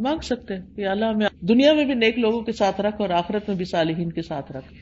مانگ 0.00 0.20
سکتے 0.20 0.54
کہ 0.76 0.86
اللہ 0.86 1.12
میں 1.12 1.26
دنیا 1.40 1.72
میں 1.74 1.84
بھی 1.84 1.94
نیک 1.94 2.18
لوگوں 2.18 2.40
کے 2.42 2.52
ساتھ 2.52 2.80
رکھ 2.80 3.00
اور 3.00 3.10
آخرت 3.10 3.48
میں 3.48 3.56
بھی 3.56 3.64
صالحین 3.64 4.12
کے 4.12 4.22
ساتھ 4.22 4.52
رکھ۔ 4.52 4.74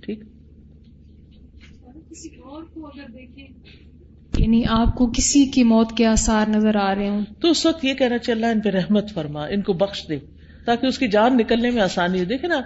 ٹھیک۔ 0.00 0.22
یعنی 4.38 4.62
آپ 4.68 4.94
کو 4.94 5.06
کسی 5.06 5.46
کی 5.46 5.62
موت 5.62 5.96
کے 5.96 6.06
آثار 6.06 6.46
نظر 6.48 6.76
آ 6.76 6.94
رہے 6.94 7.08
ہوں۔ 7.08 7.24
تو 7.40 7.50
اس 7.50 7.66
وقت 7.66 7.84
یہ 7.84 7.94
کہنا 7.94 8.18
چاہیے 8.18 8.34
اللہ 8.34 8.54
ان 8.54 8.60
پہ 8.60 8.68
رحمت 8.68 9.12
فرما 9.14 9.46
ان 9.46 9.62
کو 9.62 9.72
بخش 9.72 10.08
دے 10.08 10.18
تاکہ 10.64 10.86
اس 10.86 10.98
کی 10.98 11.08
جان 11.08 11.36
نکلنے 11.36 11.70
میں 11.70 11.82
آسانی 11.82 12.20
ہو۔ 12.20 12.24
دیکھے 12.24 12.48
نا 12.48 12.60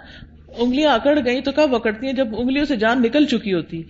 انگلیاں 0.58 0.94
اکڑ 0.94 1.18
گئی 1.24 1.40
تو 1.40 1.52
کب 1.52 1.74
اکڑتی 1.74 2.06
ہیں؟ 2.06 2.12
جب 2.12 2.26
انگلیوں 2.38 2.64
سے 2.64 2.76
جان 2.76 3.02
نکل 3.02 3.26
چکی 3.26 3.54
ہوتی 3.54 3.82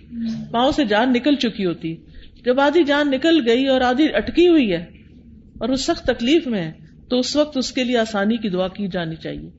پاؤں 0.51 0.71
سے 0.71 0.85
جان 0.85 1.13
نکل 1.13 1.35
چکی 1.35 1.65
ہوتی۔ 1.65 1.95
جب 2.45 2.59
آدھی 2.59 2.83
جان 2.83 3.11
نکل 3.11 3.49
گئی 3.49 3.67
اور 3.67 3.81
آدھی 3.81 4.15
اٹکی 4.15 4.47
ہوئی 4.47 4.71
ہے 4.71 4.83
اور 5.59 5.69
وہ 5.69 5.75
سخت 5.75 6.05
تکلیف 6.05 6.47
میں 6.47 6.63
ہے 6.63 6.71
تو 7.09 7.19
اس 7.19 7.35
وقت 7.35 7.57
اس 7.57 7.71
کے 7.71 7.83
لیے 7.83 7.97
آسانی 7.97 8.37
کی 8.37 8.49
دعا 8.49 8.67
کی 8.67 8.87
جانی 8.87 9.15
چاہیے۔ 9.15 9.49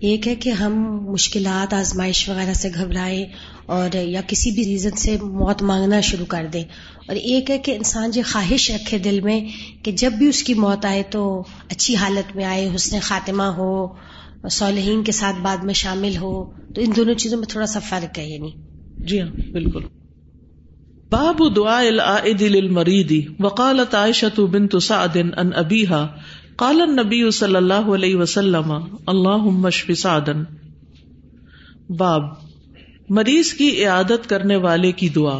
ایک 0.00 0.28
ہے 0.28 0.34
کہ 0.34 0.50
ہم 0.50 0.72
مشکلات 1.10 1.74
آزمائش 1.74 2.28
وغیرہ 2.28 2.52
سے 2.52 2.68
گھبرائے 2.74 3.26
اور 3.66 3.96
یا 3.96 4.20
کسی 4.26 4.50
بھی 4.50 4.64
ریزن 4.64 4.90
سے 4.90 5.16
موت 5.22 5.62
مانگنا 5.62 6.00
شروع 6.00 6.26
کر 6.26 6.46
دیں۔ 6.52 6.64
اور 7.08 7.16
ایک 7.16 7.50
ہے 7.50 7.58
کہ 7.58 7.70
انسان 7.70 8.10
جو 8.10 8.22
خواہش 8.32 8.70
رکھے 8.70 8.98
دل 8.98 9.20
میں 9.20 9.40
کہ 9.84 9.92
جب 9.92 10.12
بھی 10.12 10.28
اس 10.28 10.42
کی 10.42 10.54
موت 10.54 10.84
آئے 10.84 11.02
تو 11.10 11.44
اچھی 11.70 11.96
حالت 11.96 12.36
میں 12.36 12.44
آئے 12.44 12.68
حسن 12.74 12.98
خاتمہ 13.02 13.42
ہو 13.42 13.86
صالحین 14.50 15.04
کے 15.04 15.12
ساتھ 15.12 15.36
بعد 15.42 15.56
میں 15.56 15.74
شامل 15.74 16.16
ہو۔ 16.16 16.44
تو 16.74 16.80
ان 16.80 16.92
دونوں 16.96 17.14
چیزوں 17.14 17.38
میں 17.38 17.46
تھوڑا 17.46 17.66
سا 17.66 17.78
فرق 17.78 18.18
ہے 18.18 18.28
یعنی۔ 18.28 18.50
جی 19.04 19.20
ہاں 19.20 19.50
بالکل۔ 19.52 20.01
باب 21.12 21.56
دعا 21.56 21.80
العائد 21.80 22.42
للمريض، 22.42 23.12
وقالت 23.40 23.94
عائشة 23.94 24.44
بنت 24.44 24.76
سعد 24.82 25.16
ان 25.16 25.50
ابيها 25.56 26.06
قال 26.56 26.80
النبي 26.80 27.30
صلی 27.30 27.56
اللہ 27.56 27.74
علیہ 27.74 28.16
وسلم، 28.16 28.72
اللهم 29.06 29.66
اشف 29.66 29.90
سعدا. 29.98 30.32
باب، 31.88 32.22
مریض 33.08 33.52
کی 33.52 33.70
عیادت 33.70 34.28
کرنے 34.28 34.56
والے 34.56 34.92
کی 34.92 35.08
دعا۔ 35.08 35.38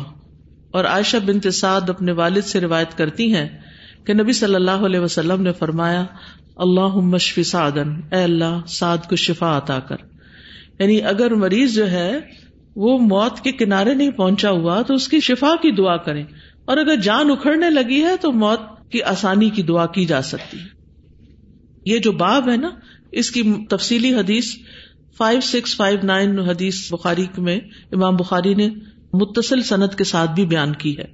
اور 0.70 0.84
عائشہ 0.84 1.16
بنت 1.16 1.54
سعد 1.54 1.90
اپنے 1.90 2.12
والد 2.12 2.42
سے 2.42 2.60
روایت 2.60 2.98
کرتی 2.98 3.34
ہیں 3.34 3.48
کہ 4.04 4.14
نبی 4.14 4.32
صلی 4.32 4.54
اللہ 4.54 4.70
علیہ 4.70 5.00
وسلم 5.00 5.42
نے 5.42 5.52
فرمایا 5.52 6.04
اللہ 6.56 6.94
مشفی 6.94 7.42
سعدن 7.42 7.88
اے 8.12 8.22
اللہ، 8.22 8.60
سعد 8.66 8.98
کو 9.08 9.16
شفا 9.16 9.56
عطا 9.56 9.78
کر۔ 9.78 9.96
یعنی 10.78 11.02
اگر 11.02 11.34
مریض 11.34 11.74
جو 11.74 11.90
ہے 11.90 12.42
وہ 12.76 12.98
موت 12.98 13.40
کے 13.40 13.52
کنارے 13.52 13.94
نہیں 13.94 14.10
پہنچا 14.10 14.50
ہوا 14.50 14.82
تو 14.82 14.94
اس 14.94 15.08
کی 15.08 15.20
شفا 15.20 15.56
کی 15.62 15.70
دعا 15.70 15.96
کریں۔ 15.96 16.24
اور 16.64 16.76
اگر 16.76 16.96
جان 16.96 17.30
اکھڑنے 17.30 17.70
لگی 17.70 18.02
ہے 18.02 18.16
تو 18.20 18.32
موت 18.32 18.90
کی 18.90 19.02
آسانی 19.02 19.50
کی 19.50 19.62
دعا 19.62 19.86
کی 19.86 20.04
جا 20.04 20.22
سکتی 20.22 20.58
ہے۔ 20.58 20.82
یہ 21.84 21.98
جو 21.98 22.12
باب 22.12 22.50
ہے 22.50 22.56
نا، 22.56 22.70
اس 23.12 23.30
کی 23.30 23.42
تفصیلی 23.70 24.14
حدیث 24.14 24.54
فائیو 25.16 25.40
سکس 25.40 25.76
فائیو 25.76 25.98
نائن 26.02 26.38
حدیث 26.38 26.92
بخاری 26.92 27.26
میں 27.38 27.60
امام 27.92 28.16
بخاری 28.16 28.54
نے 28.54 28.68
متصل 29.12 29.62
صنعت 29.62 29.98
کے 29.98 30.04
ساتھ 30.04 30.30
بھی 30.30 30.46
بیان 30.46 30.72
کی 30.72 30.98
ہے۔ 30.98 31.04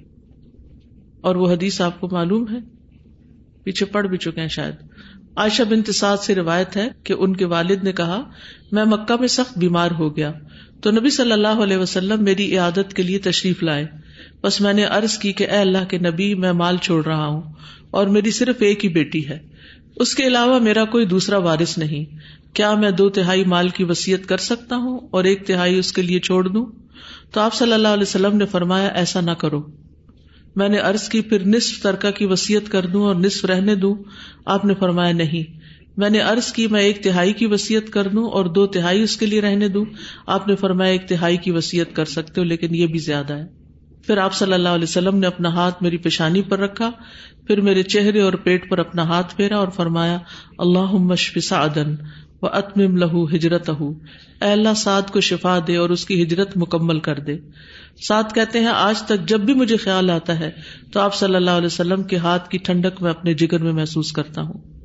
اور 1.21 1.37
وہ 1.37 1.53
حدیث 1.53 1.81
آپ 1.81 2.01
کو 2.01 2.09
معلوم 2.13 2.45
ہے۔ 2.53 2.59
پیچھے 3.63 3.87
پڑ 3.87 4.07
بھی 4.07 4.19
چکے 4.19 4.41
ہیں 4.41 4.49
شاید۔ 4.49 4.75
عائشہ 5.37 5.63
بن 5.63 5.83
تساد 5.83 6.17
سے 6.17 6.35
روایت 6.35 6.77
ہے 6.77 6.89
کہ 7.05 7.15
ان 7.19 7.37
کے 7.37 7.45
والد 7.45 7.85
نے 7.85 7.93
کہا، 7.93 8.31
میں 8.73 8.85
مکہ 8.85 9.15
میں 9.21 9.29
سخت 9.29 9.59
بیمار 9.59 9.91
ہو 9.91 10.17
گیا۔ 10.17 10.33
تو 10.83 10.91
نبی 10.91 11.11
صلی 11.11 11.33
اللہ 11.33 11.49
علیہ 11.49 11.77
وسلم 11.77 12.25
میری 12.25 12.53
عیادت 12.53 12.95
کے 12.95 13.03
لیے 13.03 13.19
تشریف 13.19 13.63
لائے۔ 13.63 13.87
بس 14.43 14.61
میں 14.61 14.73
نے 14.73 14.85
ارض 14.85 15.19
کی 15.19 15.33
کہ 15.33 15.45
اے 15.51 15.57
اللہ 15.57 15.85
کے 15.89 15.99
نبی، 15.99 16.35
میں 16.35 16.53
مال 16.53 16.77
چھوڑ 16.77 17.05
رہا 17.05 17.27
ہوں 17.27 17.43
اور 17.91 18.07
میری 18.07 18.31
صرف 18.31 18.57
ایک 18.59 18.85
ہی 18.85 18.89
بیٹی 18.91 19.29
ہے۔ 19.29 19.39
اس 19.97 20.15
کے 20.15 20.27
علاوہ 20.27 20.59
میرا 20.59 20.85
کوئی 20.85 21.07
دوسرا 21.07 21.39
وارث 21.39 21.79
نہیں۔ 21.79 22.05
کیا 22.55 22.75
میں 22.75 22.91
دو 22.91 23.09
تہائی 23.09 23.45
مال 23.45 23.69
کی 23.69 23.85
وسیعت 23.85 24.29
کر 24.29 24.37
سکتا 24.37 24.77
ہوں 24.77 24.99
اور 25.11 25.25
ایک 25.25 25.47
تہائی 25.47 25.79
اس 25.79 25.93
کے 25.93 26.03
لیے 26.03 26.21
چھوڑ 26.21 26.49
دوں؟ 26.49 26.67
تو 27.33 27.41
آپ 27.41 27.55
صلی 27.55 27.73
اللہ 27.73 27.89
علیہ 27.89 28.03
وسلم 28.03 28.37
نے 28.37 28.47
فرمایا، 28.47 28.89
ایسا 28.89 29.21
نہ 29.21 29.31
کرو۔ 29.31 29.63
میں 30.57 30.69
نے 30.69 30.79
ارض 30.79 31.09
کی، 31.09 31.21
پھر 31.21 31.47
نصف 31.47 31.83
ترکا 31.83 32.11
کی 32.11 32.27
وسیعت 32.27 32.73
کر 32.73 32.87
دوں 32.87 33.05
اور 33.05 33.15
نصف 33.15 33.45
رہنے 33.45 33.75
دوں۔ 33.75 33.95
آپ 34.45 34.65
نے 34.65 34.75
فرمایا، 34.75 35.13
نہیں۔ 35.13 35.59
میں 35.99 36.11
نے 36.11 36.21
ارض 36.21 36.53
کی 36.53 36.67
میں 36.67 36.83
ایک 36.83 37.03
تہائی 37.03 37.33
کی 37.33 37.47
وسیعت 37.47 37.91
کر 37.91 38.09
دوں 38.09 38.31
اور 38.31 38.45
دو 38.45 38.67
تہائی 38.67 39.03
اس 39.03 39.17
کے 39.17 39.27
لیے 39.27 39.41
رہنے 39.41 39.69
دوں۔ 39.69 39.85
آپ 40.27 40.49
نے 40.49 40.57
فرمایا 40.57 40.93
ایک 40.93 41.09
تہائی 41.09 41.37
کی 41.37 41.51
وسیعت 41.51 41.97
کر 41.97 42.05
سکتے 42.05 42.41
ہو، 42.41 42.47
لیکن 42.47 42.75
یہ 42.75 42.87
بھی 42.87 42.99
زیادہ 42.99 43.35
ہے۔ 43.35 43.47
پھر 44.07 44.19
آپ 44.19 44.35
صلی 44.35 44.53
اللہ 44.53 44.69
علیہ 44.69 44.85
وسلم 44.85 45.19
نے 45.19 45.27
اپنا 45.27 45.49
ہاتھ 45.49 45.83
میری 45.83 45.97
پیشانی 45.97 46.43
پر 46.43 46.59
رکھا، 46.59 46.91
پھر 47.47 47.61
میرے 47.61 47.83
چہرے 47.83 48.21
اور 48.21 48.33
پیٹ 48.33 48.71
پر 48.71 48.79
اپنا 48.79 49.03
ہاتھ 49.03 49.37
پھیرا 49.37 49.57
اور 49.57 49.69
فرمایا 49.69 50.19
اللہ 50.59 50.93
مشف 50.93 51.45
سعدن 51.45 51.95
وہ 52.43 52.49
اتمم 52.53 52.97
لہو 52.97 53.25
ہجرت 53.25 53.71
اے 53.71 54.53
اللہ، 54.53 54.75
سعد 54.77 55.11
کو 55.11 55.21
شفا 55.21 55.59
دے 55.67 55.77
اور 55.77 55.91
اس 55.91 56.05
کی 56.05 56.23
ہجرت 56.23 56.57
مکمل 56.57 57.01
کر 57.01 57.19
دے۔ 57.19 57.37
سعد 58.09 58.35
کہتے 58.35 58.61
ہیں، 58.61 58.67
آج 58.67 59.03
تک 59.03 59.29
جب 59.29 59.41
بھی 59.41 59.55
مجھے 59.55 59.77
خیال 59.77 60.11
آتا 60.11 60.39
ہے 60.39 60.51
تو 60.93 61.01
آپ 61.01 61.15
صلی 61.15 61.35
اللہ 61.35 61.51
علیہ 61.51 61.67
وسلم 61.67 62.03
کے 62.03 62.17
ہاتھ 62.17 62.49
کی 62.49 62.59
ٹھنڈک 62.59 63.03
میں 63.03 63.11
اپنے 63.11 63.35
جگر 63.35 63.63
میں 63.63 63.73
محسوس 63.73 64.13
کرتا 64.13 64.43
ہوں۔ 64.43 64.78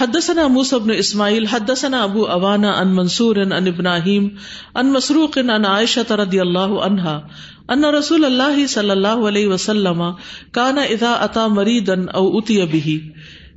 حدثنا 0.00 0.46
موسى 0.46 0.78
بن 0.78 0.90
اسماعیل 0.90 1.46
حدثنا 1.46 2.02
ابو 2.02 2.26
اوانا 2.26 2.70
ان 2.70 2.88
منصور 2.88 3.36
ان 3.36 3.52
ابراہیم 3.52 4.28
ان 4.74 4.92
مسروق 4.92 5.38
ان 5.38 5.64
عائشہ 5.64 6.12
رضی 6.12 6.40
اللہ 6.40 6.72
عنہا 6.82 7.20
ان 7.68 7.84
رسول 7.84 8.24
اللہ 8.24 8.66
صلی 8.66 8.90
اللہ 8.90 9.26
علیہ 9.28 9.46
وسلم 9.46 10.02
کان 10.52 10.78
اذا 10.78 11.12
اتا 11.12 11.46
مریدا 11.46 11.92
او 11.92 12.36
اتی 12.38 12.62
به. 12.62 12.96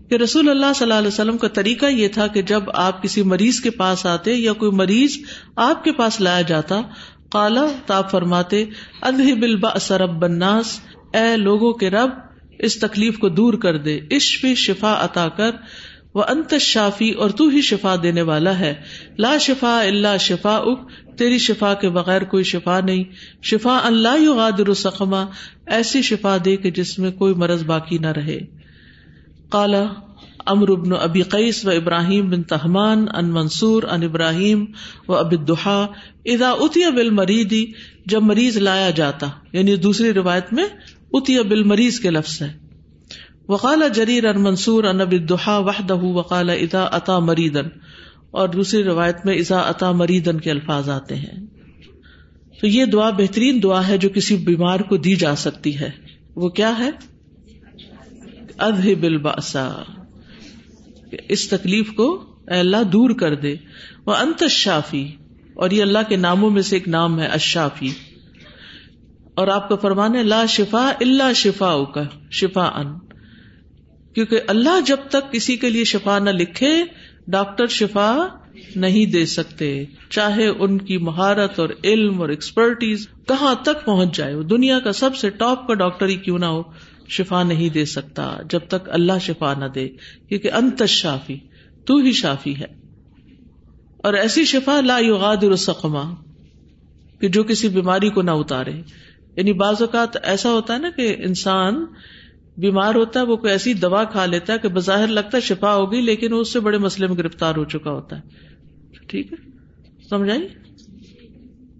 کہ 0.09 0.15
رسول 0.15 0.49
اللہ 0.49 0.73
صلی 0.75 0.85
اللہ 0.85 0.93
علیہ 0.93 1.07
وسلم 1.07 1.37
کا 1.37 1.47
طریقہ 1.47 1.85
یہ 1.85 2.07
تھا 2.07 2.27
کہ 2.27 2.41
جب 2.41 2.63
آپ 2.73 3.03
کسی 3.03 3.23
مریض 3.23 3.59
کے 3.59 3.69
پاس 3.69 4.05
آتے 4.05 4.33
یا 4.33 4.53
کوئی 4.53 4.71
مریض 4.71 5.17
آپ 5.55 5.83
کے 5.83 5.91
پاس 5.91 6.21
لایا 6.21 6.41
جاتا 6.41 6.81
کالا 7.31 7.65
تاپ 7.85 8.11
فرماتے 8.11 8.65
ادہ 9.01 9.33
بلبا 9.33 9.79
سرب 9.79 10.09
بناس 10.09 10.79
اے 11.13 11.37
لوگوں 11.37 11.73
کے 11.73 11.89
رب، 11.89 12.09
اس 12.59 12.79
تکلیف 12.79 13.19
کو 13.19 13.29
دور 13.29 13.53
کر 13.53 13.77
دے 13.77 13.99
عشف 14.11 14.45
شفا 14.57 14.97
عطا 15.03 15.27
کر 15.29 15.51
وہ 16.15 16.23
انت 16.27 16.53
شافی 16.61 17.11
اور 17.11 17.29
تو 17.29 17.47
ہی 17.47 17.61
شفا 17.61 17.95
دینے 18.03 18.21
والا 18.21 18.59
ہے۔ 18.59 18.73
لا 19.17 19.37
شفا 19.37 19.81
اللہ 19.81 20.17
شفا 20.19 20.57
اک 20.57 20.89
تیری 21.17 21.37
شفا 21.37 21.73
کے 21.73 21.89
بغیر 21.89 22.23
کوئی 22.23 22.43
شفا 22.43 22.79
نہیں۔ 22.79 23.03
شفا 23.43 23.79
اللہ 23.83 24.21
یغادر 24.21 24.73
سخما 24.73 25.25
ایسی 25.67 26.01
شفا 26.01 26.37
دے 26.45 26.57
کہ 26.57 26.71
جس 26.71 26.99
میں 26.99 27.11
کوئی 27.11 27.33
مرض 27.33 27.63
باقی 27.63 27.97
نہ 27.97 28.07
رہے۔ 28.07 28.39
کالا 29.49 29.85
امر 30.45 30.69
ابن 30.69 30.91
ابی 31.01 31.21
قیس 31.21 31.65
و 31.65 31.69
ابراہیم 31.69 32.29
بن 32.29 32.43
تہمان 32.43 33.05
ان 33.15 33.25
منصور 33.25 33.83
ان 33.83 34.03
ابراہیم 34.03 34.65
و 35.07 35.13
اب 35.13 35.47
دہا 35.47 35.87
ادا 36.25 36.51
اتی 36.51 36.83
ابل 36.83 37.09
مریدی 37.09 37.65
جب 38.05 38.21
مریض 38.21 38.57
لایا 38.57 38.89
جاتا 38.89 39.27
یعنی 39.53 39.75
دوسری 39.75 40.13
روایت 40.13 40.53
میں 40.53 40.65
اتی 41.13 41.39
ابل 41.39 41.63
مریض 41.63 41.99
کے 41.99 42.09
لفظ 42.09 42.41
ہے۔ 42.41 42.64
وقال 43.49 43.83
جریر 43.95 44.25
ان 44.25 44.43
منصور 44.43 44.83
ان 44.83 45.01
اب 45.01 45.13
دہا 45.29 45.57
وحدہ 45.57 45.95
وقال 45.95 46.49
ادا 46.49 46.83
اتا 46.83 47.19
مریدن 47.19 47.67
اور 48.31 48.49
دوسری 48.49 48.83
روایت 48.83 49.17
میں 49.25 49.35
ازا 49.35 49.59
اتا 49.59 49.91
مریدن 49.91 50.39
کے 50.39 50.51
الفاظ 50.51 50.89
آتے 50.89 51.15
ہیں۔ 51.15 51.45
تو 52.61 52.67
یہ 52.67 52.85
دعا 52.85 53.09
بہترین 53.09 53.63
دعا 53.63 53.87
ہے 53.87 53.97
جو 53.97 54.09
کسی 54.09 54.37
بیمار 54.37 54.79
کو 54.79 54.97
دی 54.97 55.15
جا 55.15 55.35
سکتی 55.35 55.79
ہے۔ 55.79 55.89
وہ 56.35 56.49
کیا 56.49 56.79
ہے؟ 56.79 56.89
ادہ 58.57 58.93
بالباسا 58.99 59.83
اس 61.29 61.49
تکلیف 61.49 61.93
کو 61.93 62.25
اللہ 62.47 62.83
دور 62.83 63.09
کر 63.09 63.35
دے۔ 63.35 63.55
وہ 64.05 64.13
انت 64.13 64.43
شافی 64.49 65.11
اور 65.53 65.71
یہ 65.71 65.81
اللہ 65.81 65.99
کے 66.09 66.15
ناموں 66.15 66.49
میں 66.49 66.61
سے 66.61 66.75
ایک 66.75 66.87
نام 66.87 67.19
ہے 67.19 67.25
اشافی 67.25 67.89
اور 69.35 69.47
آپ 69.47 69.69
کا 69.69 69.75
فرمان 69.75 70.15
ہے 70.15 70.23
لا 70.23 70.45
شفا 70.45 70.91
اللہ 71.01 71.33
شفا 71.33 71.83
کا 71.93 72.03
شفا 72.31 72.63
ان 72.63 73.04
کیونکہ 74.15 74.39
اللہ 74.47 74.81
جب 74.85 74.97
تک 75.09 75.33
کسی 75.33 75.57
کے 75.57 75.69
لیے 75.69 75.83
شفا 75.83 76.19
نہ 76.19 76.29
لکھے، 76.29 76.83
ڈاکٹر 77.27 77.67
شفا 77.67 78.27
نہیں 78.75 79.05
دے 79.05 79.25
سکتے۔ 79.25 79.85
چاہے 80.09 80.47
ان 80.47 80.77
کی 80.77 80.97
مہارت 80.97 81.59
اور 81.59 81.69
علم 81.83 82.21
اور 82.21 82.29
ایکسپرٹیز 82.29 83.07
کہاں 83.27 83.55
تک 83.55 83.85
پہنچ 83.85 84.17
جائے، 84.17 84.35
وہ 84.35 84.43
دنیا 84.43 84.79
کا 84.79 84.91
سب 84.91 85.15
سے 85.15 85.29
ٹاپ 85.29 85.67
کا 85.67 85.73
ڈاکٹر 85.73 86.07
ہی 86.07 86.15
کیوں 86.15 86.39
نہ 86.39 86.45
ہو، 86.45 86.63
شفا 87.07 87.43
نہیں 87.43 87.69
دے 87.69 87.85
سکتا۔ 87.85 88.37
جب 88.49 88.59
تک 88.67 88.89
اللہ 88.89 89.13
شفا 89.21 89.53
نہ 89.53 89.65
دے، 89.65 89.87
کیونکہ 90.29 90.51
انت 90.51 90.83
شافی 90.87 91.37
تو 91.85 91.97
ہی 91.97 92.11
شافی 92.11 92.55
ہے۔ 92.55 92.65
اور 93.97 94.13
ایسی 94.13 94.45
شفا 94.45 94.81
لا 94.81 94.97
یغادر 94.99 95.55
سقما 95.55 96.13
کہ 97.19 97.27
جو 97.27 97.43
کسی 97.43 97.69
بیماری 97.69 98.09
کو 98.09 98.21
نہ 98.21 98.31
اتارے۔ 98.31 98.73
یعنی 99.35 99.53
بعض 99.53 99.75
اوقات 99.79 100.17
ایسا 100.23 100.51
ہوتا 100.51 100.73
ہے 100.73 100.79
نا 100.79 100.89
کہ 100.89 101.15
انسان 101.19 101.85
بیمار 102.57 102.95
ہوتا 102.95 103.19
ہے، 103.19 103.25
وہ 103.25 103.35
کوئی 103.35 103.51
ایسی 103.51 103.73
دوا 103.73 104.03
کھا 104.03 104.25
لیتا 104.25 104.53
ہے 104.53 104.57
کہ 104.57 104.67
بظاہر 104.67 105.07
لگتا 105.07 105.37
ہے 105.37 105.41
شفا 105.41 105.75
ہوگی، 105.75 106.01
لیکن 106.01 106.33
وہ 106.33 106.39
اس 106.39 106.53
سے 106.53 106.59
بڑے 106.59 106.77
مسئلے 106.77 107.07
میں 107.07 107.15
گرفتار 107.15 107.55
ہو 107.55 107.63
چکا 107.63 107.91
ہوتا 107.91 108.17
ہے۔ 108.17 108.21
ٹھیک 109.07 109.33
ہے؟ 109.33 109.37
سمجھائی؟ 110.09 110.47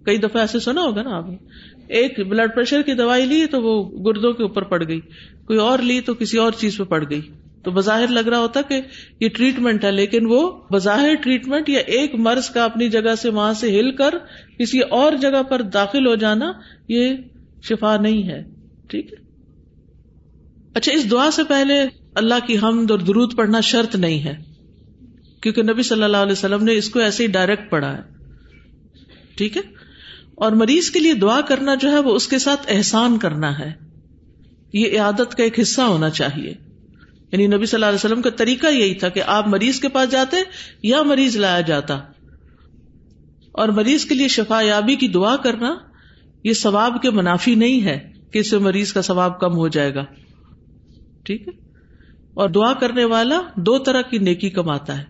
کئی 0.02 0.18
دفعہ 0.18 0.40
ایسے 0.40 0.58
سنا 0.58 0.82
ہوگا 0.82 1.02
نا 1.02 1.16
آپ 1.16 1.28
نے۔ 1.28 1.36
ایک 1.88 2.26
بلڈ 2.26 2.54
پریشر 2.54 2.82
کی 2.82 2.94
دوائی 2.94 3.26
لی 3.26 3.46
تو 3.46 3.62
وہ 3.62 4.04
گردوں 4.04 4.32
کے 4.32 4.42
اوپر 4.42 4.62
پڑ 4.62 4.88
گئی۔ 4.88 5.00
کوئی 5.44 5.58
اور 5.58 5.78
لی 5.78 6.00
تو 6.00 6.14
کسی 6.14 6.38
اور 6.38 6.52
چیز 6.52 6.76
پہ 6.76 6.84
پڑ 6.84 7.04
گئی۔ 7.10 7.20
تو 7.62 7.70
بظاہر 7.70 8.06
لگ 8.08 8.20
رہا 8.20 8.38
ہوتا 8.38 8.62
کہ 8.62 8.80
یہ 9.20 9.28
ٹریٹمنٹ 9.28 9.84
ہے، 9.84 9.92
لیکن 9.92 10.26
وہ 10.26 10.60
بظاہر 10.72 11.14
ٹریٹمنٹ 11.14 11.68
یا 11.68 11.80
ایک 11.86 12.14
مرض 12.14 12.50
کا 12.50 12.64
اپنی 12.64 12.88
جگہ 12.88 13.14
سے 13.14 13.28
وہاں 13.28 13.52
سے 13.52 13.80
ہل 13.80 13.92
کر 13.92 14.14
کسی 14.58 14.80
اور 14.80 15.12
جگہ 15.12 15.42
پر 15.42 15.62
داخل 15.62 16.06
ہو 16.06 16.14
جانا 16.14 16.52
یہ 16.88 17.14
شفا 17.62 17.96
نہیں 17.96 18.28
ہے۔ 18.28 18.44
ٹھیک 18.88 19.12
ہے؟ 19.12 19.25
اچھا 20.76 20.92
اس 20.92 21.10
دعا 21.10 21.30
سے 21.30 21.44
پہلے 21.44 21.74
اللہ 22.14 22.34
کی 22.46 22.58
حمد 22.58 22.90
اور 22.90 22.98
درود 22.98 23.36
پڑھنا 23.36 23.60
شرط 23.60 23.96
نہیں 23.96 24.24
ہے، 24.24 24.36
کیونکہ 25.40 25.62
نبی 25.62 25.82
صلی 25.82 26.02
اللہ 26.02 26.16
علیہ 26.16 26.32
وسلم 26.32 26.64
نے 26.64 26.76
اس 26.76 26.88
کو 26.88 26.98
ایسے 26.98 27.22
ہی 27.22 27.28
ڈائریکٹ 27.28 27.70
پڑھا 27.70 27.98
ہے۔ 27.98 28.02
ٹھیک 29.36 29.56
ہے؟ 29.56 29.62
اور 30.34 30.52
مریض 30.52 30.90
کے 30.90 30.98
لیے 31.00 31.14
دعا 31.14 31.40
کرنا 31.40 31.74
جو 31.74 31.90
ہے 31.90 31.98
وہ 31.98 32.14
اس 32.14 32.28
کے 32.28 32.38
ساتھ 32.38 32.60
احسان 32.68 33.18
کرنا 33.18 33.58
ہے۔ 33.58 33.72
یہ 34.72 35.00
عادت 35.00 35.34
کا 35.34 35.42
ایک 35.42 35.60
حصہ 35.60 35.80
ہونا 35.80 36.10
چاہیے۔ 36.10 36.54
یعنی 37.32 37.46
نبی 37.46 37.66
صلی 37.66 37.76
اللہ 37.76 37.86
علیہ 37.86 38.06
وسلم 38.06 38.22
کا 38.22 38.30
طریقہ 38.30 38.66
یہی 38.66 38.94
تھا 38.94 39.08
کہ 39.08 39.22
آپ 39.26 39.48
مریض 39.48 39.80
کے 39.80 39.88
پاس 39.88 40.10
جاتے 40.10 40.36
یا 40.82 41.02
مریض 41.02 41.36
لایا 41.36 41.60
جاتا۔ 41.60 41.94
اور 43.52 43.68
مریض 43.68 44.04
کے 44.04 44.14
لیے 44.14 44.28
شفا 44.28 44.60
یابی 44.60 44.94
کی 44.94 45.08
دعا 45.08 45.36
کرنا 45.36 45.74
یہ 46.44 46.52
ثواب 46.52 47.02
کے 47.02 47.10
منافی 47.10 47.54
نہیں 47.54 47.82
ہے 47.82 48.12
کہ 48.30 48.38
اس 48.38 48.50
سے 48.50 48.58
مریض 48.58 48.92
کا 48.92 49.02
ثواب 49.02 49.40
کم 49.40 49.52
ہو 49.52 49.68
جائے 49.68 49.94
گا۔ 49.94 50.04
ٹھیک 51.26 51.48
ہے؟ 51.48 51.52
اور 52.34 52.48
دعا 52.48 52.72
کرنے 52.72 53.04
والا 53.04 53.40
دو 53.56 53.78
طرح 53.78 54.02
کی 54.02 54.18
نیکی 54.18 54.50
کماتا 54.50 54.98
ہے۔ 54.98 55.04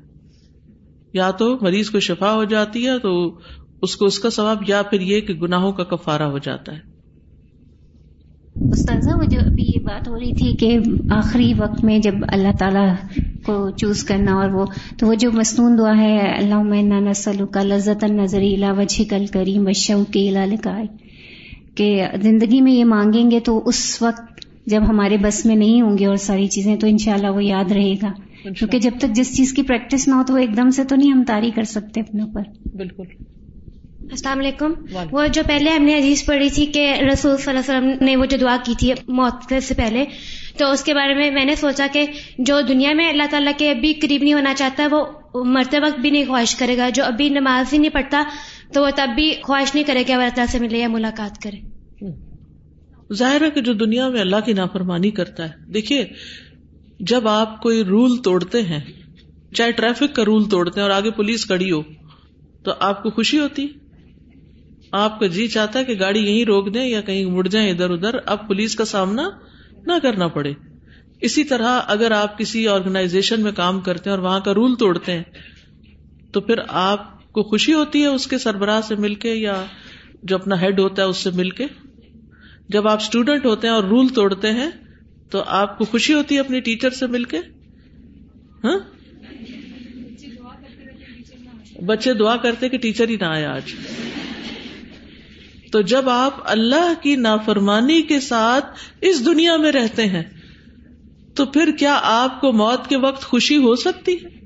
یا 1.12 1.30
تو 1.30 1.58
مریض 1.62 1.90
کو 1.90 2.00
شفا 2.00 2.34
ہو 2.34 2.44
جاتی 2.44 2.86
ہے 2.86 2.98
تو 2.98 3.38
اس 3.82 3.96
کو 3.96 4.04
اس 4.04 4.18
کا 4.18 4.30
ثواب، 4.30 4.62
یا 4.68 4.82
پھر 4.82 5.00
یہ 5.00 5.20
کہ 5.20 5.34
گناہوں 5.34 5.72
کا 5.72 5.84
کفارہ 5.84 6.22
ہو 6.22 6.38
جاتا 6.38 6.72
ہے۔ 6.72 6.96
استاذہ 8.70 9.10
وہ 9.16 9.24
جو 9.24 9.38
ابھی 9.40 9.64
یہ 9.76 9.80
بات 9.80 10.08
ہو 10.08 10.20
رہی 10.20 10.34
تھی 10.34 10.56
کہ 10.56 10.78
آخری 11.10 11.52
وقت 11.54 11.84
میں 11.84 11.98
جب 11.98 12.14
اللہ 12.28 12.56
تعالیٰ 12.58 12.94
کو 13.46 13.70
چوز 13.70 14.04
کرنا 14.04 14.32
اور 14.32 14.50
وہ، 14.50 14.66
تو 14.98 15.06
وہ 15.06 15.14
جو 15.14 15.30
مصنون 15.32 15.78
دعا 15.78 15.96
ہے 15.96 16.38
اللہ 16.38 16.62
میں 16.62 16.82
نسل 16.82 17.46
کا 17.46 17.62
لذت 17.62 18.04
النظری 18.04 18.56
وجہ 18.76 19.10
کل 19.10 19.26
کریم 19.26 19.64
بشو 19.64 20.04
کے 20.04 20.30
کہ 21.74 22.06
زندگی 22.22 22.60
میں 22.60 22.72
یہ 22.72 22.84
مانگیں 22.84 23.30
گے 23.30 23.40
تو 23.40 23.68
اس 23.68 24.02
وقت 24.02 24.35
جب 24.66 24.82
ہمارے 24.88 25.16
بس 25.16 25.46
میں 25.46 25.56
نہیں 25.56 25.80
ہوں 25.80 25.98
گے 25.98 26.06
اور 26.06 26.16
ساری 26.16 26.46
چیزیں 26.46 26.76
تو 26.76 26.86
انشاءاللہ 26.86 27.26
وہ 27.26 27.44
یاد 27.44 27.72
رہے 27.72 27.92
گا۔ 28.02 28.12
کیونکہ 28.42 28.78
جب 28.78 28.90
تک 28.98 29.08
جس 29.08 29.36
چیز 29.36 29.52
کی 29.52 29.62
پریکٹس 29.62 30.08
نہ 30.08 30.14
ہو 30.14 30.22
تو 30.26 30.32
وہ 30.32 30.38
ایک 30.38 30.56
دم 30.56 30.70
سے 30.70 30.84
تو 30.84 30.96
نہیں 30.96 31.12
ہم 31.12 31.24
تاری 31.26 31.50
کر 31.50 31.62
سکتے 31.62 32.00
اپنے 32.00 32.22
اوپر۔ 32.22 32.42
بالکل۔ 32.76 33.02
السلام 34.10 34.38
علیکم۔ 34.38 34.72
وہ 35.10 35.26
جو 35.26 35.42
پہلے 35.46 35.70
ہم 35.70 35.82
نے 35.84 35.98
عزیز 35.98 36.24
پڑھی 36.24 36.50
تھی 36.50 36.66
کہ 36.66 36.94
رسول 37.12 37.36
صلی 37.36 37.56
اللہ 37.56 37.72
علیہ 37.72 37.88
وسلم 37.88 38.04
نے 38.06 38.16
وہ 38.16 38.24
جو 38.24 38.36
دعا 38.40 38.56
کی 38.64 38.74
تھی 38.78 38.92
موت 39.08 39.54
سے 39.62 39.74
پہلے 39.74 40.04
تو 40.58 40.70
اس 40.70 40.84
کے 40.84 40.94
بارے 40.94 41.14
میں 41.14 41.30
میں 41.30 41.44
نے 41.44 41.54
سوچا 41.54 41.86
کہ 41.92 42.06
جو 42.38 42.60
دنیا 42.68 42.92
میں 42.94 43.08
اللہ 43.08 43.22
تعالیٰ 43.30 43.52
کے 43.58 43.70
ابھی 43.70 43.92
قریب 43.92 44.22
نہیں 44.22 44.34
ہونا 44.34 44.54
چاہتا 44.56 44.88
وہ 44.90 45.04
مرتے 45.44 45.78
وقت 45.78 46.00
بھی 46.00 46.10
نہیں 46.10 46.24
خواہش 46.24 46.56
کرے 46.56 46.76
گا۔ 46.76 46.88
جو 46.88 47.04
ابھی 47.04 47.28
نماز 47.28 47.72
ہی 47.72 47.78
نہیں 47.78 47.90
پڑھتا 47.90 48.22
تو 48.72 48.82
وہ 48.82 48.90
تب 48.96 49.08
بھی 49.14 49.34
خواہش 49.42 49.74
نہیں 49.74 49.84
کرے 49.84 50.04
گا 50.08 50.14
اللہ 50.14 50.46
سے 50.48 50.58
ملے 50.58 50.78
یا 50.78 50.88
ملاقات 50.88 51.38
کرے۔ 51.42 51.56
ظاہر 53.14 53.42
ہے 53.42 53.50
کہ 53.50 53.60
جو 53.60 53.72
دنیا 53.72 54.08
میں 54.08 54.20
اللہ 54.20 54.36
کی 54.44 54.52
نافرمانی 54.52 55.10
کرتا 55.10 55.44
ہے، 55.44 55.72
دیکھیے، 55.72 56.04
جب 57.00 57.28
آپ 57.28 57.60
کوئی 57.62 57.84
رول 57.84 58.16
توڑتے 58.16 58.62
ہیں، 58.62 58.80
چاہے 59.54 59.72
ٹریفک 59.72 60.14
کا 60.16 60.24
رول 60.24 60.48
توڑتے 60.48 60.80
ہیں 60.80 60.82
اور 60.82 60.96
آگے 60.96 61.10
پولیس 61.10 61.44
کڑی 61.44 61.72
ہو، 61.72 61.82
تو 62.62 62.72
آپ 62.78 63.02
کو 63.02 63.10
خوشی 63.10 63.38
ہوتی؟ 63.38 63.66
آپ 64.90 65.20
کا 65.20 65.26
جی 65.26 65.46
چاہتا 65.46 65.78
ہے 65.78 65.84
کہ 65.84 65.94
گاڑی 66.00 66.20
یہیں 66.20 66.44
روک 66.44 66.74
دیں 66.74 66.86
یا 66.86 67.00
کہیں 67.00 67.24
مڑ 67.26 67.46
جائیں 67.48 67.70
ادھر 67.70 67.90
ادھر، 67.90 68.16
اب 68.26 68.46
پولیس 68.48 68.74
کا 68.74 68.84
سامنا 68.84 69.28
نہ 69.86 69.92
کرنا 70.02 70.28
پڑے۔ 70.28 70.52
اسی 71.20 71.44
طرح 71.44 71.80
اگر 71.86 72.10
آپ 72.10 72.38
کسی 72.38 72.68
آرگنائزیشن 72.68 73.40
میں 73.40 73.52
کام 73.52 73.80
کرتے 73.80 74.10
ہیں 74.10 74.16
اور 74.16 74.24
وہاں 74.24 74.40
کا 74.40 74.54
رول 74.54 74.74
توڑتے 74.74 75.12
ہیں، 75.12 75.22
تو 76.32 76.40
پھر 76.40 76.60
آپ 76.68 77.32
کو 77.32 77.42
خوشی 77.42 77.72
ہوتی 77.72 78.02
ہے 78.02 78.06
اس 78.06 78.26
کے 78.26 78.38
سربراہ 78.38 78.80
سے 78.80 78.94
مل 78.94 79.14
کے 79.14 79.34
یا 79.34 79.64
جو 80.22 80.36
اپنا 80.36 80.60
ہیڈ 80.60 80.80
ہوتا 80.80 81.02
ہے 81.02 81.06
اس 81.06 81.16
سے 81.16 81.30
مل 81.30 81.50
کے؟ 81.50 81.66
جب 82.68 82.88
آپ 82.88 83.00
اسٹوڈینٹ 83.00 83.46
ہوتے 83.46 83.66
ہیں 83.66 83.74
اور 83.74 83.84
رول 83.84 84.08
توڑتے 84.08 84.50
ہیں، 84.50 84.70
تو 85.30 85.42
آپ 85.46 85.78
کو 85.78 85.84
خوشی 85.84 86.14
ہوتی 86.14 86.34
ہے 86.34 86.40
اپنی 86.40 86.60
ٹیچر 86.60 86.90
سے 86.90 87.06
مل 87.06 87.24
کے؟ 87.24 87.38
ہاں؟ 88.64 88.78
بچے 91.84 92.14
دعا 92.14 92.36
کرتے 92.36 92.68
کہ 92.68 92.78
ٹیچر 92.78 93.08
ہی 93.08 93.16
نہ 93.16 93.24
آیا 93.24 93.52
آج۔ 93.52 93.74
تو 95.72 95.80
جب 95.80 96.08
آپ 96.08 96.34
اللہ 96.44 96.92
کی 97.02 97.16
نافرمانی 97.16 98.02
کے 98.02 98.20
ساتھ 98.20 98.66
اس 99.00 99.26
دنیا 99.26 99.56
میں 99.56 99.72
رہتے 99.72 100.06
ہیں، 100.06 100.22
تو 101.34 101.44
پھر 101.44 101.70
کیا 101.78 102.00
آپ 102.02 102.40
کو 102.40 102.52
موت 102.52 102.88
کے 102.88 102.96
وقت 102.96 103.22
خوشی 103.22 103.56
ہو 103.56 103.76
سکتی؟ 103.76 104.12
ہے 104.12 104.36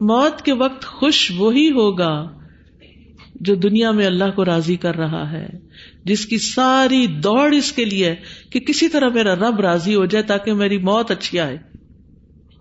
موت 0.00 0.42
کے 0.42 0.52
وقت 0.52 0.84
خوش 0.84 1.32
وہی 1.36 1.70
ہوگا 1.70 2.38
جو 3.34 3.54
دنیا 3.54 3.90
میں 3.90 4.06
اللہ 4.06 4.30
کو 4.36 4.44
راضی 4.44 4.76
کر 4.76 4.94
رہا 4.94 5.32
ہے۔ 5.32 5.48
جس 6.08 6.26
کی 6.26 6.38
ساری 6.38 7.06
دوڑ 7.06 7.54
اس 7.54 7.72
کے 7.72 7.84
لیے 7.84 8.14
کہ 8.50 8.60
کسی 8.60 8.88
طرح 8.88 9.08
میرا 9.08 9.34
رب 9.34 9.60
راضی 9.60 9.94
ہو 9.94 10.04
جائے 10.04 10.24
تاکہ 10.24 10.52
میری 10.52 10.78
موت 10.78 11.10
اچھی 11.10 11.40
آئے۔ 11.40 11.58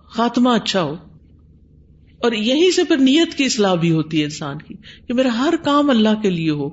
خاتمہ 0.10 0.50
اچھا 0.50 0.84
ہو۔ 0.84 0.96
اور 2.20 2.32
یہی 2.32 2.72
سے 2.72 2.84
پھر 2.84 2.98
نیت 2.98 3.34
کی 3.34 3.46
اصلاح 3.46 3.76
بھی 3.76 3.92
ہوتی 3.92 4.20
ہے 4.20 4.24
انسان 4.24 4.58
کی 4.58 4.74
کہ 5.08 5.14
میرا 5.14 5.30
ہر 5.38 5.54
کام 5.64 5.90
اللہ 5.90 6.22
کے 6.22 6.30
لیے 6.30 6.50
ہو۔ 6.50 6.70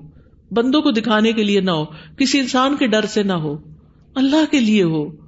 بندوں 0.50 0.82
کو 0.82 0.90
دکھانے 0.90 1.32
کے 1.32 1.42
لیے 1.42 1.60
نہ 1.60 1.70
ہو۔ 1.70 1.84
کسی 2.18 2.38
انسان 2.38 2.76
کے 2.76 2.86
ڈر 2.86 3.04
سے 3.04 3.22
نہ 3.22 3.32
ہو۔ 3.32 3.56
اللہ 4.14 4.50
کے 4.50 4.60
لیے 4.60 4.82
ہو۔ 4.82 5.24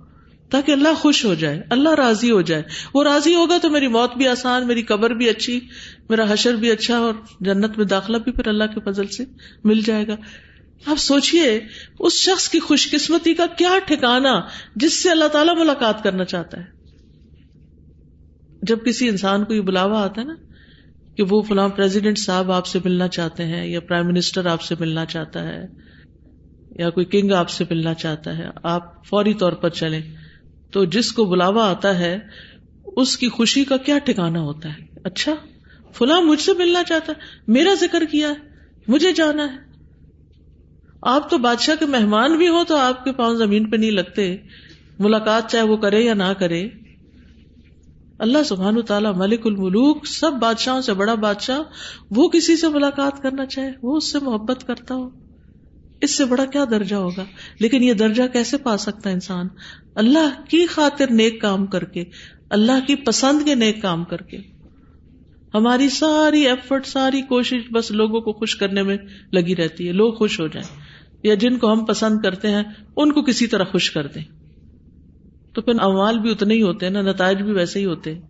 تاکہ 0.51 0.73
اللہ 0.73 0.95
خوش 0.95 1.25
ہو 1.25 1.35
جائے، 1.35 1.63
اللہ 1.71 1.89
راضی 1.89 2.31
ہو 2.31 2.41
جائے۔ 2.43 2.63
وہ 2.95 3.05
راضی 3.05 3.35
ہوگا 3.35 3.59
تو 3.59 3.71
میری 3.71 3.89
موت 3.89 4.17
بھی 4.17 4.29
آسان، 4.29 4.67
میری 4.67 4.83
قبر 4.83 5.11
بھی 5.11 5.29
اچھی، 5.29 5.61
میرا 6.09 6.25
حشر 6.29 6.55
بھی 6.55 6.71
اچھا 6.71 6.99
اور 6.99 7.15
جنت 7.41 7.79
میں 7.79 7.87
داخلہ 7.87 8.17
بھی 8.19 8.33
پھر 8.33 8.49
اللہ 8.49 8.65
کے 8.65 8.93
فضل 8.93 9.07
سے 9.07 9.25
مل 9.65 9.81
جائے 9.81 10.07
گا۔ 10.07 10.17
آپ 10.85 10.97
سوچیے 10.97 11.61
اس 11.99 12.13
شخص 12.13 12.49
کی 12.49 12.59
خوش 12.59 12.91
قسمتی 12.91 13.35
کا 13.35 13.47
کیا 13.47 13.79
ٹھکانا 13.87 14.41
جس 14.77 15.03
سے 15.03 15.11
اللہ 15.11 15.29
تعالیٰ 15.29 15.57
ملاقات 15.57 16.03
کرنا 16.03 16.25
چاہتا 16.25 16.61
ہے؟ 16.61 16.65
جب 18.63 18.85
کسی 18.85 19.09
انسان 19.09 19.45
کو 19.45 19.55
یہ 19.55 19.61
بلاوا 19.61 20.03
آتا 20.03 20.21
ہے 20.21 20.27
نا 20.27 20.35
کہ 21.17 21.25
وہ 21.31 21.43
فلاں 21.43 21.69
پریزیڈنٹ 21.69 22.19
صاحب 22.19 22.53
آپ 22.53 22.67
سے 22.67 22.79
ملنا 22.85 23.09
چاہتے 23.09 23.45
ہیں 23.45 23.67
یا 23.67 23.81
پرائم 23.81 24.07
منسٹر 24.07 24.47
آپ 24.47 24.63
سے 24.63 24.75
ملنا 24.81 25.05
چاہتا 25.05 25.43
ہے 25.43 25.65
یا 26.71 26.91
کوئی 26.91 27.07
کنگ 27.07 27.33
آپ 27.33 27.51
سے 27.51 27.65
ملنا 27.71 27.95
چاہتا 27.95 28.39
ہے، 28.39 28.47
آپ 28.63 29.07
فوری 29.07 29.35
طور 29.35 29.53
پر 29.53 29.69
چلیں 29.69 30.03
تو 30.71 30.85
جس 30.85 31.13
کو 31.13 31.25
بلاوا 31.25 31.71
آتا 31.71 31.99
ہے، 31.99 32.19
اس 32.97 33.17
کی 33.17 33.29
خوشی 33.29 33.65
کا 33.65 33.77
کیا 33.77 33.99
ٹھکانا 33.99 34.41
ہوتا 34.41 34.69
ہے؟ 34.69 34.87
اچھا 35.05 35.35
فلاں 35.93 36.21
مجھ 36.21 36.41
سے 36.41 36.53
ملنا 36.53 36.83
چاہتا 36.83 37.13
ہے، 37.13 37.53
میرا 37.53 37.75
ذکر 37.81 38.05
کیا 38.11 38.29
ہے، 38.29 38.35
مجھے 38.89 39.13
جانا 39.13 39.53
ہے۔ 39.53 39.66
آپ 41.07 41.31
تو 41.31 41.39
بادشاہ 41.39 41.75
کے 41.75 41.87
مہمان 41.87 42.37
بھی 42.37 42.49
ہو 42.49 42.65
تو 42.65 42.77
آپ 42.77 43.05
کے 43.05 43.13
پاؤں 43.13 43.37
زمین 43.37 43.71
پہ 43.71 43.77
نہیں 43.77 43.91
لگتے۔ 43.91 44.37
ملاقات 44.99 45.51
چاہے 45.51 45.65
وہ 45.65 45.77
کرے 45.77 46.01
یا 46.01 46.15
نہ 46.15 46.33
کرے۔ 46.39 46.69
اللہ 48.19 48.43
سبحان 48.43 48.83
تعالیٰ 48.83 49.17
ملک 49.17 49.41
الملوک 49.45 50.07
سب 50.07 50.33
بادشاہوں 50.33 50.81
سے 50.81 50.95
بڑا 50.95 51.15
بادشاہ، 51.15 51.59
وہ 52.11 52.29
کسی 52.29 52.57
سے 52.57 52.69
ملاقات 52.69 53.23
کرنا 53.23 53.47
چاہے، 53.47 53.71
وہ 53.83 53.97
اس 53.97 54.13
سے 54.13 54.19
محبت 54.19 54.67
کرتا 54.67 54.95
ہو۔ 54.95 55.11
اس 56.01 56.17
سے 56.17 56.25
بڑا 56.25 56.45
کیا 56.45 56.65
درجہ 56.71 56.97
ہوگا؟ 56.97 57.25
لیکن 57.61 57.83
یہ 57.83 57.93
درجہ 57.93 58.23
کیسے 58.33 58.59
پا 58.59 58.77
سکتا 58.77 59.09
ہے 59.09 59.15
انسان؟ 59.15 59.49
اللہ 59.95 60.43
کی 60.49 60.67
خاطر 60.67 61.11
نیک 61.11 61.41
کام 61.41 61.67
کر 61.67 61.85
کے، 61.85 62.05
اللہ 62.51 62.87
کی 62.87 62.95
پسند 62.95 63.45
کے 63.45 63.55
نیک 63.55 63.83
کام 63.83 64.05
کر 64.05 64.17
کے۔ 64.17 64.39
ہماری 65.55 65.89
ساری 65.89 66.47
ایفرٹ 66.47 66.87
ساری 66.87 67.23
کوشش 67.23 67.61
بس 67.73 67.91
لوگوں 67.91 68.21
کو 68.21 68.33
خوش 68.33 68.57
کرنے 68.57 68.83
میں 68.83 68.97
لگی 69.33 69.57
رہتی 69.57 69.87
ہے، 69.87 69.93
لوگ 69.93 70.13
خوش 70.13 70.41
ہو 70.41 70.47
جائیں۔ 70.47 70.86
یا 71.23 71.35
جن 71.35 71.59
کو 71.59 71.73
ہم 71.73 71.85
پسند 71.85 72.21
کرتے 72.23 72.51
ہیں، 72.51 72.63
ان 72.97 73.13
کو 73.13 73.23
کسی 73.23 73.47
طرح 73.47 73.65
خوش 73.65 73.91
کر 73.91 74.07
دیں۔ 74.07 74.23
تو 75.53 75.63
پھر 75.63 75.73
اموال 75.81 76.19
بھی 76.19 76.31
اتنے 76.31 76.55
ہی 76.55 76.63
ہوتے 76.63 76.87
ہیں 76.87 76.93
نا 76.93 77.03
نتائج 77.03 77.39
بھی 77.39 77.53
ویسے 77.53 77.81
ہی 77.81 77.85
ہوتے 77.85 78.15
ہیں۔ 78.15 78.21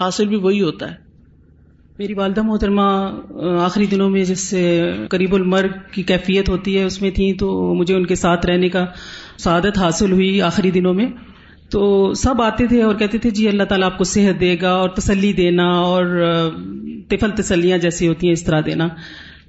حاصل 0.00 0.28
بھی 0.28 0.36
وہی 0.36 0.60
ہوتا 0.60 0.90
ہے۔ 0.90 0.96
میری 1.98 2.14
والدہ 2.14 2.42
محترمہ، 2.42 3.10
آخری 3.60 3.86
دنوں 3.86 4.10
میں 4.10 4.24
جس 4.24 4.40
سے 4.40 4.82
قریب 5.10 5.34
المرگ 5.34 5.68
کی 5.92 6.02
کیفیت 6.02 6.48
ہوتی 6.48 6.78
ہے، 6.78 6.84
اس 6.84 7.02
میں 7.02 7.10
تھی 7.10 7.32
تو 7.32 7.74
مجھے 7.74 7.94
ان 7.94 8.06
کے 8.06 8.14
ساتھ 8.14 8.46
رہنے 8.46 8.68
کا 8.68 8.86
سعادت 9.38 9.78
حاصل 9.78 10.12
ہوئی 10.12 10.42
آخری 10.42 10.70
دنوں 10.70 10.94
میں۔ 10.94 11.06
تو 11.70 12.12
سب 12.14 12.42
آتے 12.42 12.66
تھے 12.66 12.82
اور 12.82 12.94
کہتے 12.94 13.18
تھے 13.18 13.30
جی 13.30 13.48
اللہ 13.48 13.62
تعالیٰ 13.62 13.86
آپ 13.86 13.98
کو 13.98 14.04
صحت 14.04 14.40
دے 14.40 14.56
گا 14.62 14.70
اور 14.70 14.88
تسلی 14.88 15.32
دینا 15.32 15.68
اور 15.68 16.04
تفل 17.08 17.30
تسلیاں 17.30 17.78
جیسی 17.78 18.08
ہوتی 18.08 18.26
ہیں، 18.26 18.32
اس 18.32 18.44
طرح 18.44 18.60
دینا۔ 18.66 18.88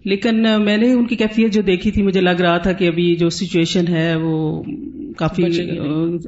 لیکن 0.06 0.46
میں 0.62 0.78
نے 0.78 0.92
ان 0.94 1.06
کی 1.08 1.16
کیفیت 1.16 1.54
جو 1.54 1.62
دیکھی 1.62 1.92
تھی 1.92 2.02
مجھے 2.04 2.22
لگ 2.22 2.42
رہا 2.42 2.58
تھا 2.58 2.72
کہ 2.72 2.88
ابھی 2.88 3.16
جو 3.16 3.30
سچویشن 3.30 3.88
ہے 3.88 4.16
وہ 4.16 4.64
کافی 5.18 5.44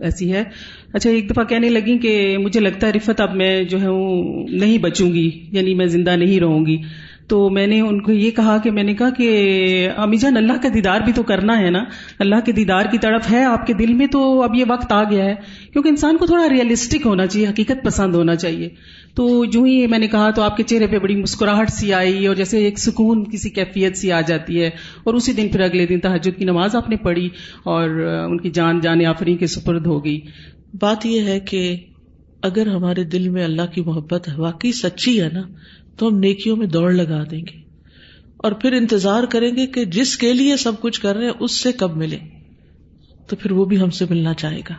ایسی 0.01 0.31
ہے۔ 0.33 0.43
اچھا 0.93 1.09
ایک 1.09 1.29
دفعہ 1.29 1.43
کہنے 1.43 1.69
لگی 1.69 1.97
کہ 1.97 2.37
مجھے 2.37 2.59
لگتا 2.59 2.87
ہے 2.87 2.91
رفت 2.91 3.21
اب 3.21 3.35
میں 3.35 3.63
جو 3.63 3.81
ہے 3.81 3.87
نہیں 4.57 4.77
بچوں 4.77 5.13
گی 5.13 5.29
یعنی 5.51 5.73
میں 5.73 5.85
زندہ 5.85 6.15
نہیں 6.15 6.39
رہوں 6.39 6.65
گی۔ 6.65 6.77
تو 7.27 7.49
میں 7.49 7.67
نے 7.67 7.81
ان 7.81 8.01
کو 8.01 8.11
یہ 8.11 8.31
کہا 8.31 8.57
کہ 8.57 8.71
میں 8.71 8.83
نے 8.83 8.93
کہا 8.93 9.09
کہ 9.09 9.89
امی 9.97 10.17
جان، 10.17 10.37
اللہ 10.37 10.53
کا 10.53 10.69
دیدار 10.73 11.01
بھی 11.01 11.13
تو 11.13 11.23
کرنا 11.23 11.59
ہے 11.59 11.69
نا۔ 11.69 11.83
اللہ 12.19 12.35
کے 12.45 12.51
دیدار 12.51 12.85
کی 12.91 12.97
طرف 12.97 13.31
ہے، 13.31 13.43
آپ 13.43 13.67
کے 13.67 13.73
دل 13.73 13.93
میں 13.93 14.07
تو 14.07 14.43
اب 14.43 14.55
یہ 14.55 14.65
وقت 14.67 14.91
آ 14.91 15.03
گیا 15.03 15.25
ہے۔ 15.25 15.35
کیونکہ 15.73 15.89
انسان 15.89 16.17
کو 16.17 16.25
تھوڑا 16.25 16.49
ریئلسٹک 16.49 17.05
ہونا 17.05 17.25
چاہیے، 17.25 17.47
حقیقت 17.47 17.85
پسند 17.85 18.15
ہونا 18.15 18.35
چاہیے۔ 18.35 18.69
تو 19.15 19.45
جو 19.45 19.63
ہی 19.63 19.87
میں 19.87 19.99
نے 19.99 20.07
کہا 20.07 20.29
تو 20.29 20.41
آپ 20.41 20.57
کے 20.57 20.63
چہرے 20.63 20.87
پہ 20.87 20.99
بڑی 20.99 21.15
مسکراہٹ 21.15 21.69
سی 21.69 21.93
آئی 21.93 22.27
اور 22.27 22.35
جیسے 22.35 22.57
ایک 22.57 22.79
سکون 22.79 23.23
کسی 23.31 23.49
کیفیت 23.49 23.97
سی 23.97 24.11
آ 24.11 24.21
جاتی 24.21 24.61
ہے۔ 24.61 24.67
اور 25.03 25.13
اسی 25.13 25.33
دن 25.33 25.47
پھر 25.49 25.59
اگلے 25.59 25.85
دن 25.85 25.99
تحجد 25.99 26.37
کی 26.37 26.45
نماز 26.45 26.75
آپ 26.75 26.89
نے 26.89 26.95
پڑھی 26.95 27.29
اور 27.63 27.89
ان 28.29 28.37
کی 28.37 28.49
جان 28.49 28.79
جان 28.79 29.05
آفری 29.05 29.37
کے 29.37 29.47
سپرد 29.47 29.85
ہو 29.85 30.05
گئی۔ 30.05 30.19
بات 30.79 31.05
یہ 31.05 31.21
ہے 31.21 31.39
کہ 31.39 31.75
اگر 32.41 32.67
ہمارے 32.67 33.03
دل 33.03 33.29
میں 33.29 33.43
اللہ 33.43 33.73
کی 33.73 33.81
محبت 33.81 34.29
واقعی 34.37 34.71
سچی 34.71 35.21
ہے 35.21 35.29
نا 35.33 35.41
تو 35.97 36.07
ہم 36.07 36.17
نیکیوں 36.17 36.57
میں 36.57 36.67
دوڑ 36.67 36.91
لگا 36.91 37.23
دیں 37.31 37.41
گے 37.41 37.57
اور 38.37 38.51
پھر 38.51 38.73
انتظار 38.73 39.23
کریں 39.23 39.55
گے 39.55 39.67
کہ 39.67 39.85
جس 39.85 40.17
کے 40.17 40.33
لیے 40.33 40.57
سب 40.57 40.81
کچھ 40.81 41.01
کر 41.01 41.15
رہے 41.15 41.25
ہیں، 41.25 41.33
اس 41.39 41.59
سے 41.59 41.71
کب 41.71 41.97
ملے 41.97 42.17
تو 43.27 43.35
پھر 43.35 43.51
وہ 43.51 43.65
بھی 43.65 43.81
ہم 43.81 43.89
سے 43.89 44.05
ملنا 44.09 44.33
چاہے 44.33 44.59
گا۔ 44.69 44.73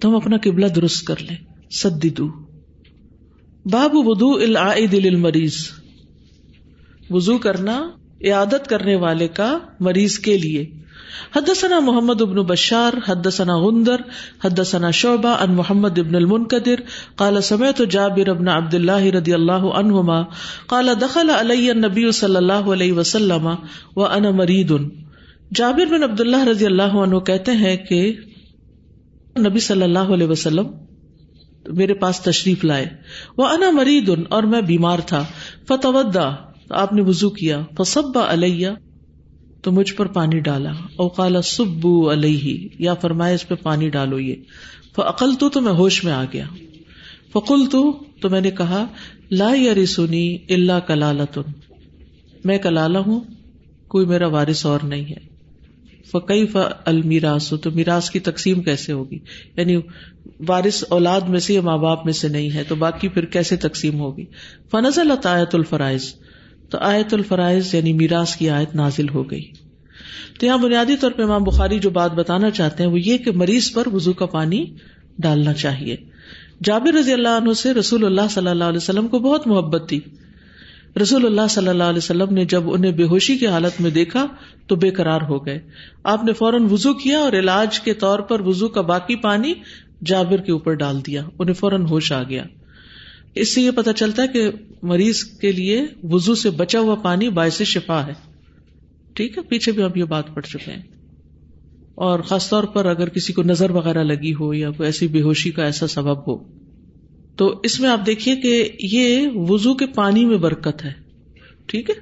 تو 0.00 0.08
ہم 0.08 0.16
اپنا 0.16 0.36
قبلہ 0.42 0.66
درست 0.66 1.06
کر 1.06 1.14
لیں۔ 1.20 1.36
سدی 1.70 2.10
دو 2.10 2.28
باب 3.64 3.90
ودو 3.94 4.34
العائد 4.34 4.94
للمریض۔ 4.94 5.54
وضو 7.10 7.38
کرنا، 7.38 7.90
عیادت 8.24 8.68
کرنے 8.68 8.96
والے 8.96 9.28
کا 9.28 9.58
مریض 9.80 10.18
کے 10.18 10.38
لیے۔ 10.38 10.64
حدثنا 11.36 11.78
محمد 11.80 12.22
ابن 12.22 12.40
بشار، 12.42 12.92
حدثنا 13.06 13.56
غندر، 13.56 14.04
حدثنا 14.44 14.90
شعبہ 14.90 15.34
ان 15.40 15.54
محمد 15.54 15.98
ابن 15.98 16.14
المنقدر 16.14 16.84
قال 17.16 17.40
سمعت 17.42 17.82
جابر 17.90 18.30
ابن 18.30 18.48
عبد 18.48 18.74
الله 18.74 19.10
رضی 19.18 19.32
اللہ 19.32 19.66
عنہما، 19.74 20.22
قال 20.66 20.88
دخل 21.00 21.30
علی 21.30 21.70
النبی 21.70 22.10
صلی 22.12 22.36
اللہ 22.36 22.72
علیہ 22.72 22.92
وسلم 22.92 23.50
وانا 23.96 24.30
مرید. 24.30 24.72
جابر 25.54 25.86
بن 25.90 26.02
عبد 26.02 26.20
اللہ 26.20 26.44
رضی 26.44 26.66
اللہ 26.66 26.98
عنہ 27.00 27.18
کہتے 27.26 27.52
ہیں 27.56 27.76
کہ 27.88 28.00
نبی 29.40 29.60
صلی 29.60 29.82
اللہ 29.82 30.12
علیہ 30.14 30.26
وسلم 30.26 30.66
میرے 31.66 31.94
پاس 31.94 32.20
تشریف 32.20 32.64
لائے 32.64 32.86
وہ 33.38 33.46
انا 33.48 33.70
مرید 33.70 34.10
اور 34.28 34.42
میں 34.50 34.60
بیمار 34.62 34.98
تھا 35.06 35.22
فتودا 35.68 36.28
آپ 36.82 36.92
نے 36.92 37.02
وضو 37.02 37.30
کیا، 37.30 37.60
فصبا 37.78 38.22
علیہ 38.32 38.68
تو 39.66 39.72
مجھ 39.72 39.94
پر 39.94 40.06
پانی 40.06 40.38
ڈالا۔ 40.38 40.72
اوقال 40.96 41.42
سبو 41.42 42.12
علیہ، 42.12 42.68
یا 42.78 42.94
فرمائے 42.94 43.34
اس 43.34 43.48
پہ 43.48 43.54
پانی 43.54 43.88
ڈالو 43.88 44.20
یہ۔ 44.20 44.34
فعقل 44.96 45.34
تو 45.34 45.48
تو 45.48 45.60
میں 45.60 45.72
ہوش 45.72 46.04
میں 46.04 46.12
آ 46.12 46.24
گیا۔ 46.32 46.46
فقل 47.32 47.66
تو 47.66 48.04
تو 48.20 48.30
میں 48.30 48.40
نے 48.40 48.50
کہا، 48.50 48.86
لا 49.30 49.50
یا 49.56 49.74
رسونی 49.74 50.38
اللہ 50.48 50.80
کلال 50.86 51.20
میں 52.44 52.58
کلالا 52.58 52.98
ہوں، 52.98 53.20
کوئی 53.88 54.06
میرا 54.06 54.26
وارث 54.26 54.66
اور 54.66 54.80
نہیں 54.82 55.04
ہے۔ 55.04 55.28
فقی 56.10 56.46
ف 56.46 56.56
المیراس 56.84 57.54
تو 57.62 57.70
میراث 57.70 58.10
کی 58.10 58.20
تقسیم 58.20 58.62
کیسے 58.62 58.92
ہوگی؟ 58.92 59.18
یعنی 59.56 59.76
وارث 60.48 60.84
اولاد 60.88 61.20
میں 61.20 61.40
سے 61.40 61.54
یا 61.54 61.60
ماں 61.60 61.78
باپ 61.78 62.04
میں 62.04 62.12
سے 62.12 62.28
نہیں 62.28 62.50
ہے، 62.50 62.64
تو 62.64 62.74
باقی 62.74 63.08
پھر 63.08 63.24
کیسے 63.24 63.56
تقسیم 63.56 64.00
ہوگی؟ 64.00 64.24
فنز 64.70 64.98
اللہ 64.98 65.44
الفرائض۔ 65.52 66.14
تو 66.70 66.78
آیت 66.78 67.14
الفرائض 67.14 67.74
یعنی 67.74 67.92
میراث 67.92 68.36
کی 68.36 68.50
آیت 68.50 68.74
نازل 68.74 69.08
ہو 69.08 69.30
گئی۔ 69.30 69.50
تو 70.40 70.46
یہاں 70.46 70.58
بنیادی 70.58 70.96
طور 70.96 71.10
پہ 71.10 71.22
امام 71.22 71.44
بخاری 71.44 71.78
جو 71.78 71.90
بات 71.90 72.12
بتانا 72.12 72.50
چاہتے 72.50 72.82
ہیں 72.82 72.90
وہ 72.90 73.00
یہ 73.00 73.18
کہ 73.18 73.32
مریض 73.32 73.72
پر 73.72 73.88
وزو 73.92 74.12
کا 74.12 74.26
پانی 74.26 74.64
ڈالنا 75.18 75.52
چاہیے۔ 75.52 75.96
جابر 76.64 76.94
رضی 76.94 77.12
اللہ 77.12 77.28
عنہ 77.28 77.52
سے 77.52 77.74
رسول 77.74 78.04
اللہ 78.04 78.20
صلی 78.30 78.48
اللہ 78.48 78.64
علیہ 78.64 78.76
وسلم 78.76 79.08
کو 79.08 79.18
بہت 79.18 79.46
محبت 79.46 79.88
تھی۔ 79.88 80.00
رسول 81.02 81.26
اللہ 81.26 81.46
صلی 81.50 81.68
اللہ 81.68 81.84
علیہ 81.84 81.98
وسلم 81.98 82.34
نے 82.34 82.44
جب 82.44 82.62
انہیں 82.66 82.92
بے 82.92 83.04
ہوشی 83.04 83.38
کی 83.38 83.46
حالت 83.46 83.80
میں 83.80 83.90
دیکھا 83.90 84.26
تو 84.66 84.76
بے 84.76 84.90
قرار 84.90 85.20
ہو 85.20 85.46
گئے۔ 85.46 85.60
آپ 86.04 86.24
نے 86.24 86.32
فوراً 86.32 86.62
وزو 86.70 86.94
کیا 86.94 87.18
اور 87.18 87.32
علاج 87.32 87.80
کے 87.80 87.94
طور 87.94 88.18
پر 88.18 88.40
وزو 88.40 88.68
کا 88.68 88.80
باقی 88.80 89.16
پانی 89.16 89.54
جابر 90.04 90.36
کے 90.36 90.52
اوپر 90.52 90.74
ڈال 90.74 91.06
دیا۔ 91.06 91.22
انہیں 91.38 91.54
فوراً 91.54 91.82
ہوش 91.82 92.12
آ 92.12 92.22
گیا۔ 92.22 92.44
اس 93.36 93.54
سے 93.54 93.62
یہ 93.62 93.70
پتا 93.70 93.92
چلتا 93.92 94.22
ہے 94.22 94.28
کہ 94.28 94.50
مریض 94.82 95.24
کے 95.24 95.52
لیے 95.52 95.86
وزو 96.02 96.34
سے 96.34 96.50
بچا 96.50 96.80
ہوا 96.80 96.94
پانی 96.94 97.28
باعث 97.28 97.62
شفا 97.62 98.06
ہے۔ 98.06 98.12
ٹھیک 99.12 99.38
ہے، 99.38 99.42
پیچھے 99.42 99.72
بھی 99.72 99.82
ہم 99.82 99.90
یہ 99.94 100.04
بات 100.04 100.34
پڑھ 100.34 100.46
چکے 100.46 100.72
ہیں۔ 100.72 100.82
اور 101.94 102.20
خاص 102.20 102.48
طور 102.48 102.64
پر 102.64 102.86
اگر 102.86 103.08
کسی 103.08 103.32
کو 103.32 103.42
نظر 103.42 103.70
وغیرہ 103.70 104.04
لگی 104.04 104.34
ہو 104.34 104.54
یا 104.54 104.70
کوئی 104.70 104.86
ایسی 104.86 105.06
بے 105.06 105.22
ہوشی 105.22 105.50
کا 105.50 105.64
ایسا 105.64 105.86
سبب 105.86 106.28
ہو، 106.28 106.38
تو 107.36 107.60
اس 107.62 107.80
میں 107.80 107.88
آپ 107.88 108.06
دیکھیے 108.06 108.36
کہ 108.36 108.68
یہ 108.80 109.26
وزو 109.34 109.74
کے 109.74 109.86
پانی 109.86 110.24
میں 110.24 110.38
برکت 110.38 110.84
ہے۔ 110.84 110.92
ٹھیک 111.66 111.90
ہے۔ 111.90 111.94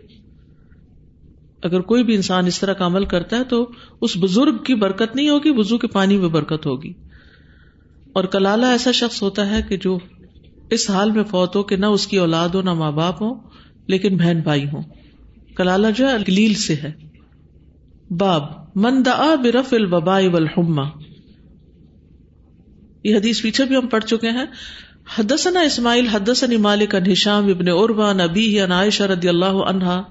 اگر 1.62 1.80
کوئی 1.80 2.04
بھی 2.04 2.14
انسان 2.14 2.46
اس 2.46 2.60
طرح 2.60 2.72
کا 2.72 2.86
عمل 2.86 3.04
کرتا 3.04 3.38
ہے 3.38 3.44
تو 3.44 3.70
اس 4.00 4.16
بزرگ 4.20 4.58
کی 4.58 4.74
برکت 4.74 5.16
نہیں 5.16 5.28
ہوگی 5.28 5.50
وزو 5.50 5.78
کے 5.78 5.86
پانی 5.86 6.16
میں 6.16 6.28
برکت 6.28 6.66
ہوگی۔ 6.66 6.92
اور 8.12 8.24
کلالہ 8.24 8.66
ایسا 8.66 8.90
شخص 8.90 9.22
ہوتا 9.22 9.50
ہے 9.50 9.62
کہ 9.68 9.76
جو 9.76 9.98
اس 10.74 10.90
حال 10.90 11.10
میں 11.10 11.24
فوت 11.24 11.56
ہو 11.56 11.62
کہ 11.62 11.76
نہ 11.76 11.86
اس 11.86 12.06
کی 12.06 12.16
اولاد 12.16 12.48
ہو، 12.48 12.62
نہ 12.62 12.72
ماں 12.72 12.92
باپ 12.92 13.22
ہو 13.22 13.34
لیکن 13.86 14.16
بہن 14.16 14.40
بھائی 14.40 14.64
ہوں۔ 14.64 14.82
کلالہ 15.56 15.86
جو 15.96 16.08
ہے 16.08 16.12
سے 16.54 16.74
ہے۔ 16.74 16.92
باب، 18.10 18.42
من 18.74 19.04
دعا 19.06 19.34
برف 19.34 19.72
الوبا 19.72 20.20
والحمہ 20.32 20.82
یہ 23.04 23.16
حدیث 23.16 23.42
پیچھے 23.42 23.64
بھی 23.64 23.76
ہم 23.76 23.86
پڑھ 23.86 24.04
چکے 24.04 24.30
ہیں۔ 24.30 24.46
حدثنا 25.18 25.60
اسماعیل، 25.60 26.06
حدثنی 26.06 26.56
مالک 26.56 26.94
ان 26.94 27.10
ہشام 27.10 27.46
ابن 27.46 27.68
عروہ، 27.68 28.10
عن 28.10 28.20
ان 28.60 28.72
عائشہ 28.72 29.02
رضی 29.02 29.28
اللہ 29.28 29.44
عنہا۔ 29.44 30.02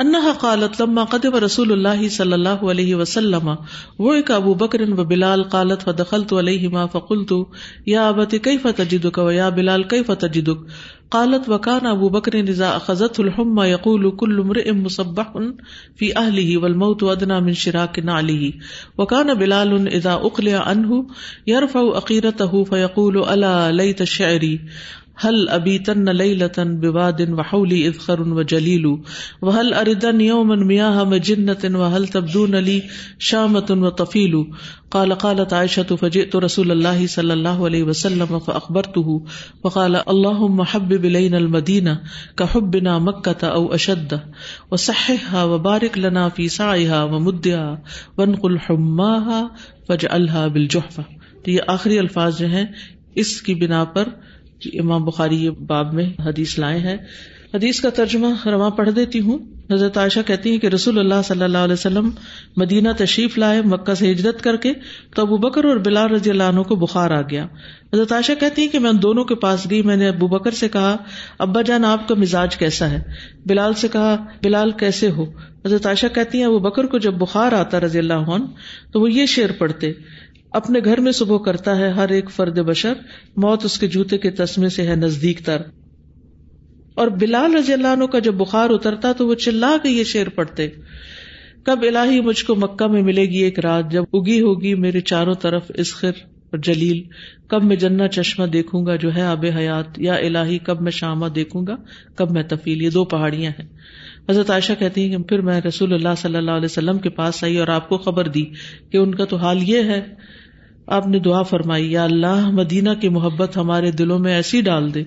انها 0.00 0.32
قالت 0.32 0.80
لما 0.80 1.04
قدم 1.04 1.34
رسول 1.34 1.72
الله 1.72 2.08
صلى 2.08 2.34
الله 2.34 2.68
عليه 2.68 2.94
وسلم 2.94 3.58
وعك 3.98 4.30
ابو 4.30 4.54
بکر 4.54 4.82
وبلال 5.00 5.48
قالت 5.48 5.82
فدخلت 5.82 6.32
عليهما 6.32 6.86
فقلت 6.86 7.46
يا 7.86 8.10
ابت 8.10 8.36
كيف 8.36 8.66
تجدك 8.66 9.18
ويا 9.18 9.48
بلال 9.48 9.86
كيف 9.88 10.12
تجدك 10.12 10.58
قالت 11.10 11.48
وكان 11.48 11.86
ابو 11.86 12.08
بکر 12.08 12.34
اذا 12.40 12.76
اخذته 12.76 13.20
الحمى 13.20 13.64
يقول 13.64 14.10
كل 14.16 14.40
امرئ 14.40 14.72
مصبح 14.72 15.32
في 15.96 16.16
اهله 16.16 16.58
والموت 16.58 17.02
ادنى 17.02 17.40
من 17.40 17.54
شراك 17.54 17.98
نعله 17.98 18.52
وكان 18.98 19.34
بلال 19.34 19.88
اذا 19.88 20.12
اقلع 20.12 20.58
عنه 20.68 21.06
يرفع 21.46 21.80
اقيرته 21.80 22.64
فيقول 22.64 23.18
الا 23.18 23.72
ليت 23.72 24.02
شعري 24.02 24.60
هل 25.20 25.48
ابيتن 25.48 26.08
ليله 26.08 26.52
بواد 26.58 27.30
وحولي 27.30 27.88
اذخر 27.88 28.22
وجليل؟ 28.22 28.98
وهل 29.42 29.74
اردن 29.74 30.20
یومن 30.20 30.58
يوما 30.58 30.64
مياه 30.64 31.04
مجنه 31.04 31.78
وهل 31.78 32.08
تبدون 32.08 32.56
لي 32.56 32.82
شامه 33.18 33.66
وطفيل؟ 33.70 34.46
قال، 34.90 35.14
قالت 35.14 35.52
عائشة، 35.52 35.82
فجئت 35.82 36.36
رسول 36.36 36.72
الله 36.72 37.06
صلى 37.06 37.32
الله 37.32 37.64
عليه 37.64 37.82
وسلم 37.82 38.38
فأخبرته 38.38 39.24
وقال 39.64 39.96
اللهم 39.96 40.62
حبب 40.62 41.04
إلينا 41.04 41.38
المدينة 41.38 42.00
كحبنا 42.36 42.98
مكة 42.98 43.46
أو 43.46 43.74
أشد، 43.74 44.20
وصححها 44.70 45.44
وبارك 45.44 45.98
لنا 45.98 46.28
في 46.28 46.48
سعيها 46.48 47.04
ومدها، 47.04 47.82
وانقل 48.18 48.58
حماها 48.58 49.50
فاجعلها 49.88 50.48
بالجحفة. 50.48 51.02
تو 51.44 51.50
یہ 51.50 51.60
آخری 51.66 51.98
الفاظ 51.98 52.38
جو 52.38 52.46
ہیں، 52.46 52.66
اس 53.16 53.42
کی 53.42 53.54
بنا 53.54 53.84
پر 53.84 54.04
امام 54.64 55.04
بخاری 55.04 55.44
یہ 55.44 55.50
باب 55.50 55.94
میں 55.94 56.10
حدیث 56.24 56.58
لائے 56.58 56.78
ہیں۔ 56.78 56.96
حدیث 57.54 57.80
کا 57.80 57.90
ترجمہ 57.90 58.48
رواں 58.48 58.70
پڑھ 58.70 58.90
دیتی 58.90 59.20
ہوں۔ 59.20 59.38
حضرت 59.72 59.98
عائشہ 59.98 60.20
کہتی 60.26 60.52
ہے 60.52 60.58
کہ 60.58 60.66
رسول 60.66 60.98
اللہ 60.98 61.14
صلی 61.24 61.42
اللہ 61.42 61.58
علیہ 61.58 61.72
وسلم 61.72 62.10
مدینہ 62.56 62.88
تشریف 62.98 63.38
لائے، 63.38 63.62
مکہ 63.62 63.94
سے 63.94 64.12
ہجرت 64.12 64.42
کر 64.42 64.56
کے 64.56 64.72
تو 65.14 65.22
ابو 65.22 65.36
بکر 65.36 65.64
اور 65.64 65.76
بلال 65.76 66.10
رضی 66.10 66.30
اللہ 66.30 66.42
عنہ 66.42 66.60
کو 66.60 66.76
بخار 66.76 67.10
آ 67.10 67.20
گیا۔ 67.20 67.46
حضرت 67.94 68.12
عائشہ 68.12 68.32
کہتی 68.40 68.62
ہے 68.62 68.68
کہ 68.68 68.78
میں 68.78 68.90
ان 68.90 69.02
دونوں 69.02 69.24
کے 69.24 69.34
پاس 69.34 69.70
گئی، 69.70 69.82
میں 69.82 69.96
نے 69.96 70.08
ابو 70.08 70.26
بکر 70.26 70.50
سے 70.50 70.68
کہا، 70.68 70.96
ابا 71.38 71.62
جان، 71.62 71.84
آپ 71.84 72.08
کا 72.08 72.14
مزاج 72.14 72.56
کیسا 72.56 72.90
ہے؟ 72.90 73.02
بلال 73.46 73.74
سے 73.74 73.88
کہا، 73.88 74.16
بلال 74.44 74.70
کیسے 74.70 75.10
ہو؟ 75.10 75.24
حضرت 75.66 75.86
عائشہ 75.86 76.06
کہتی 76.14 76.38
ہیں، 76.38 76.44
ابو 76.44 76.58
بکر 76.58 76.84
کو 76.84 76.98
جب 76.98 77.14
بخار 77.14 77.52
آتا 77.52 77.80
رضی 77.80 77.98
اللہ 77.98 78.12
عنہ 78.12 78.44
تو 78.92 79.00
وہ 79.00 79.12
یہ 79.12 79.26
شعر 79.26 79.52
پڑھتے 79.58 79.92
اپنے 80.50 80.78
گھر 80.84 81.00
میں 81.00 81.12
صبح 81.12 81.38
کرتا 81.38 81.78
ہے 81.78 81.88
ہر 81.88 82.08
ایک 82.08 82.30
فرد 82.30 82.58
بشر، 82.58 82.92
موت 83.36 83.64
اس 83.64 83.78
کے 83.78 83.86
جوتے 83.86 84.18
کے 84.18 84.30
تسمے 84.30 84.68
سے 84.68 84.86
ہے 84.86 84.94
نزدیک 84.94 85.40
تر۔ 85.44 85.62
اور 86.94 87.08
بلال 87.08 87.54
رضی 87.54 87.72
اللہ 87.72 87.86
عنہ 87.86 88.04
کا 88.04 88.18
جب 88.18 88.34
بخار 88.34 88.70
اترتا 88.70 89.12
تو 89.12 89.26
وہ 89.26 89.34
چلا 89.34 89.76
کے 89.82 89.88
یہ 89.88 90.04
شیر 90.04 90.28
پڑتے 90.28 90.68
کب 91.62 91.82
الہی 91.82 92.20
مجھ 92.20 92.44
کو 92.44 92.54
مکہ 92.54 92.86
میں 92.86 93.02
ملے 93.02 93.24
گی 93.24 93.36
ایک 93.36 93.58
رات، 93.58 93.90
جب 93.90 94.04
اگی 94.12 94.40
ہوگی 94.40 94.74
میرے 94.74 95.00
چاروں 95.00 95.34
طرف 95.34 95.70
اسخر 95.74 96.12
اور 96.50 96.58
جلیل، 96.58 97.02
کب 97.48 97.64
میں 97.64 97.76
جنا 97.76 98.08
چشمہ 98.08 98.46
دیکھوں 98.46 98.86
گا 98.86 98.96
جو 98.96 99.14
ہے 99.14 99.22
آب 99.22 99.44
حیات، 99.56 99.98
یا 99.98 100.14
الہی 100.14 100.58
کب 100.58 100.80
میں 100.80 100.92
شامہ 100.92 101.26
دیکھوں 101.26 101.66
گا، 101.66 101.76
کب 102.14 102.30
میں 102.30 102.42
تفیل، 102.42 102.82
یہ 102.82 102.90
دو 102.90 103.04
پہاڑیاں 103.04 103.52
ہیں۔ 103.58 103.66
حضرت 104.28 104.50
عائشہ 104.50 104.72
کہتی 104.78 105.02
ہیں 105.02 105.16
کہ 105.16 105.22
پھر 105.22 105.40
میں 105.40 105.60
رسول 105.68 105.94
اللہ 105.94 106.08
صلی 106.16 106.36
اللہ 106.36 106.50
علیہ 106.50 106.64
وسلم 106.64 106.98
کے 106.98 107.08
پاس 107.08 107.44
آئی 107.44 107.58
اور 107.58 107.68
آپ 107.68 107.88
کو 107.88 107.98
خبر 107.98 108.28
دی 108.28 108.44
کہ 108.90 108.96
ان 108.96 109.14
کا 109.14 109.24
تو 109.24 109.36
حال 109.36 109.58
یہ 109.62 109.82
ہے 109.82 110.00
آپ 110.90 111.06
نے 111.06 111.18
دعا 111.18 111.42
فرمائی، 111.42 111.92
یا 111.92 112.04
اللہ، 112.04 112.50
مدینہ 112.50 112.90
کی 113.00 113.08
محبت 113.08 113.56
ہمارے 113.56 113.90
دلوں 113.90 114.18
میں 114.18 114.34
ایسی 114.34 114.60
ڈال 114.60 114.94
دے 114.94 115.02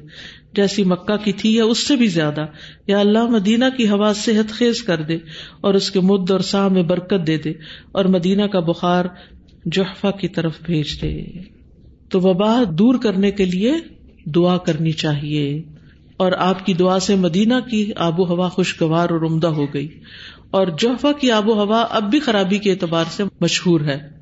جیسی 0.54 0.84
مکہ 0.84 1.16
کی 1.16 1.32
تھی 1.32 1.56
یا 1.56 1.66
اس 1.66 1.88
سے 1.88 1.96
بھی 1.96 2.08
زیادہ۔ 2.08 2.46
یا 2.88 3.00
اللہ، 3.00 3.26
مدینہ 3.26 3.66
کی 3.78 3.90
ہوا 3.90 4.14
صحت 4.14 4.52
خیز 4.52 4.84
کر 4.84 5.02
دے 5.02 5.18
اور 5.62 5.74
اس 5.74 5.92
کے 5.92 6.00
مد 6.00 6.32
اور 6.32 6.40
سا 6.40 6.68
میں 6.68 6.84
برکت 6.84 7.28
دے 7.28 7.38
دے 7.38 7.54
اور 7.92 8.06
مدینہ 8.06 8.44
کا 8.44 8.60
بخار 8.60 9.06
جحفا 9.66 10.12
کی 10.12 10.28
طرف 10.28 10.54
بھیج 10.66 11.02
دے۔ 11.02 11.24
تو 12.10 12.20
وبا 12.20 12.64
دور 12.70 12.96
کرنے 12.96 13.32
کے 13.32 13.46
لیے 13.46 13.74
دعا 14.26 14.58
کرنی 14.58 14.92
چاہیے۔ 14.92 15.62
اور 16.18 16.32
آپ 16.32 16.66
کی 16.66 16.74
دعا 16.74 17.00
سے 17.00 17.16
مدینہ 17.16 17.54
کی 17.72 17.92
آب 17.96 18.20
و 18.20 18.24
ہوا 18.24 18.50
خوشگوار 18.50 19.10
اور 19.10 19.22
عمدہ 19.22 19.48
ہو 19.48 19.66
گئی۔ 19.74 19.88
اور 20.52 20.68
جوحفا 20.80 21.12
کی 21.12 21.32
آب 21.32 21.50
و 21.50 21.54
ہوا 21.54 21.82
اب 21.82 22.12
بھی 22.12 22.20
خرابی 22.20 22.58
کے 22.58 22.72
اعتبار 22.72 23.06
سے 23.12 23.24
مشہور 23.42 23.82
ہے۔ 23.82 24.21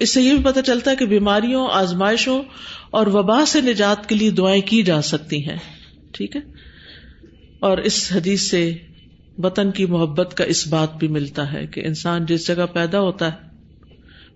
اس 0.00 0.14
سے 0.14 0.22
یہ 0.22 0.34
بھی 0.34 0.44
پتہ 0.44 0.60
چلتا 0.66 0.90
ہے 0.90 0.96
کہ 0.96 1.06
بیماریوں، 1.06 1.68
آزمائشوں 1.72 2.42
اور 2.90 3.06
وبا 3.06 3.44
سے 3.44 3.60
نجات 3.60 4.08
کے 4.08 4.14
لیے 4.14 4.30
دعائیں 4.30 4.62
کی 4.62 4.82
جا 4.82 5.02
سکتی 5.02 5.48
ہیں۔ 5.48 5.56
ٹھیک 6.12 6.36
ہے؟ 6.36 6.40
اور 7.58 7.78
اس 7.78 8.12
حدیث 8.14 8.50
سے 8.50 8.76
وطن 9.38 9.70
کی 9.70 9.86
محبت 9.86 10.36
کا 10.36 10.44
اس 10.44 10.68
بات 10.68 10.96
بھی 10.96 11.08
ملتا 11.08 11.52
ہے 11.52 11.66
کہ 11.66 11.86
انسان 11.86 12.26
جس 12.26 12.46
جگہ 12.46 12.66
پیدا 12.72 13.00
ہوتا 13.00 13.32
ہے، 13.32 13.38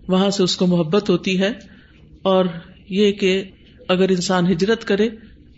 وہاں 0.07 0.29
سے 0.29 0.43
اس 0.43 0.57
کو 0.57 0.67
محبت 0.67 1.09
ہوتی 1.09 1.39
ہے۔ 1.39 1.51
اور 2.21 2.45
یہ 2.89 3.11
کہ 3.11 3.43
اگر 3.87 4.09
انسان 4.09 4.51
ہجرت 4.51 4.85
کرے، 4.85 5.09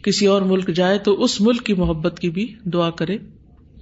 کسی 0.03 0.25
اور 0.25 0.41
ملک 0.41 0.67
جائے 0.67 0.97
تو 0.97 1.23
اس 1.23 1.41
ملک 1.41 1.65
کی 1.65 1.73
محبت 1.73 2.19
کی 2.19 2.29
بھی 2.29 2.55
دعا 2.63 2.89
کرے۔ 2.89 3.17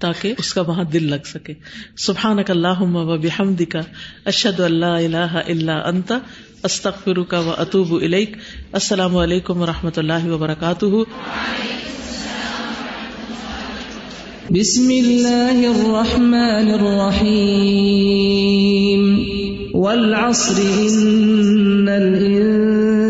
تاکہ 0.03 0.33
اس 0.37 0.53
کا 0.53 0.61
وہاں 0.61 0.83
دل 0.83 1.09
لگ 1.09 1.25
سکے۔ 1.25 1.53
سبحان 1.97 2.43
کا 2.43 2.53
اللہ 2.53 2.81
و 2.81 3.17
بحمد 3.17 3.61
کا 3.69 3.79
اشد 4.25 4.59
اللہ 4.59 4.85
اللہ 4.85 5.41
اللہ 5.47 5.71
انتا 5.71 6.17
استخر 6.63 7.23
کا 7.23 7.39
و 7.39 7.53
اطوب 7.57 7.99
علیک 8.01 8.37
السلام 8.71 9.17
علیکم 9.17 9.61
و 9.61 9.65
رحمۃ 9.65 9.97
اللہ 9.97 10.27
وبرکاتہ۔ 10.27 10.85
بسم 14.49 14.89
اللہ 14.89 15.67
الرحمن 15.67 16.73
الرحیم۔ 16.73 19.19
والعصر، 19.73 20.59
ان 20.59 21.89
الانسان 21.89 22.72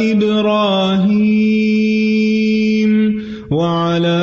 إبراهيم 0.00 1.48
وعلى 3.50 4.22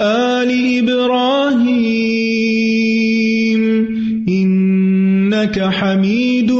آل 0.00 0.50
إبراهيم 0.78 2.30
إنك 4.28 5.60
حميد 5.60 6.59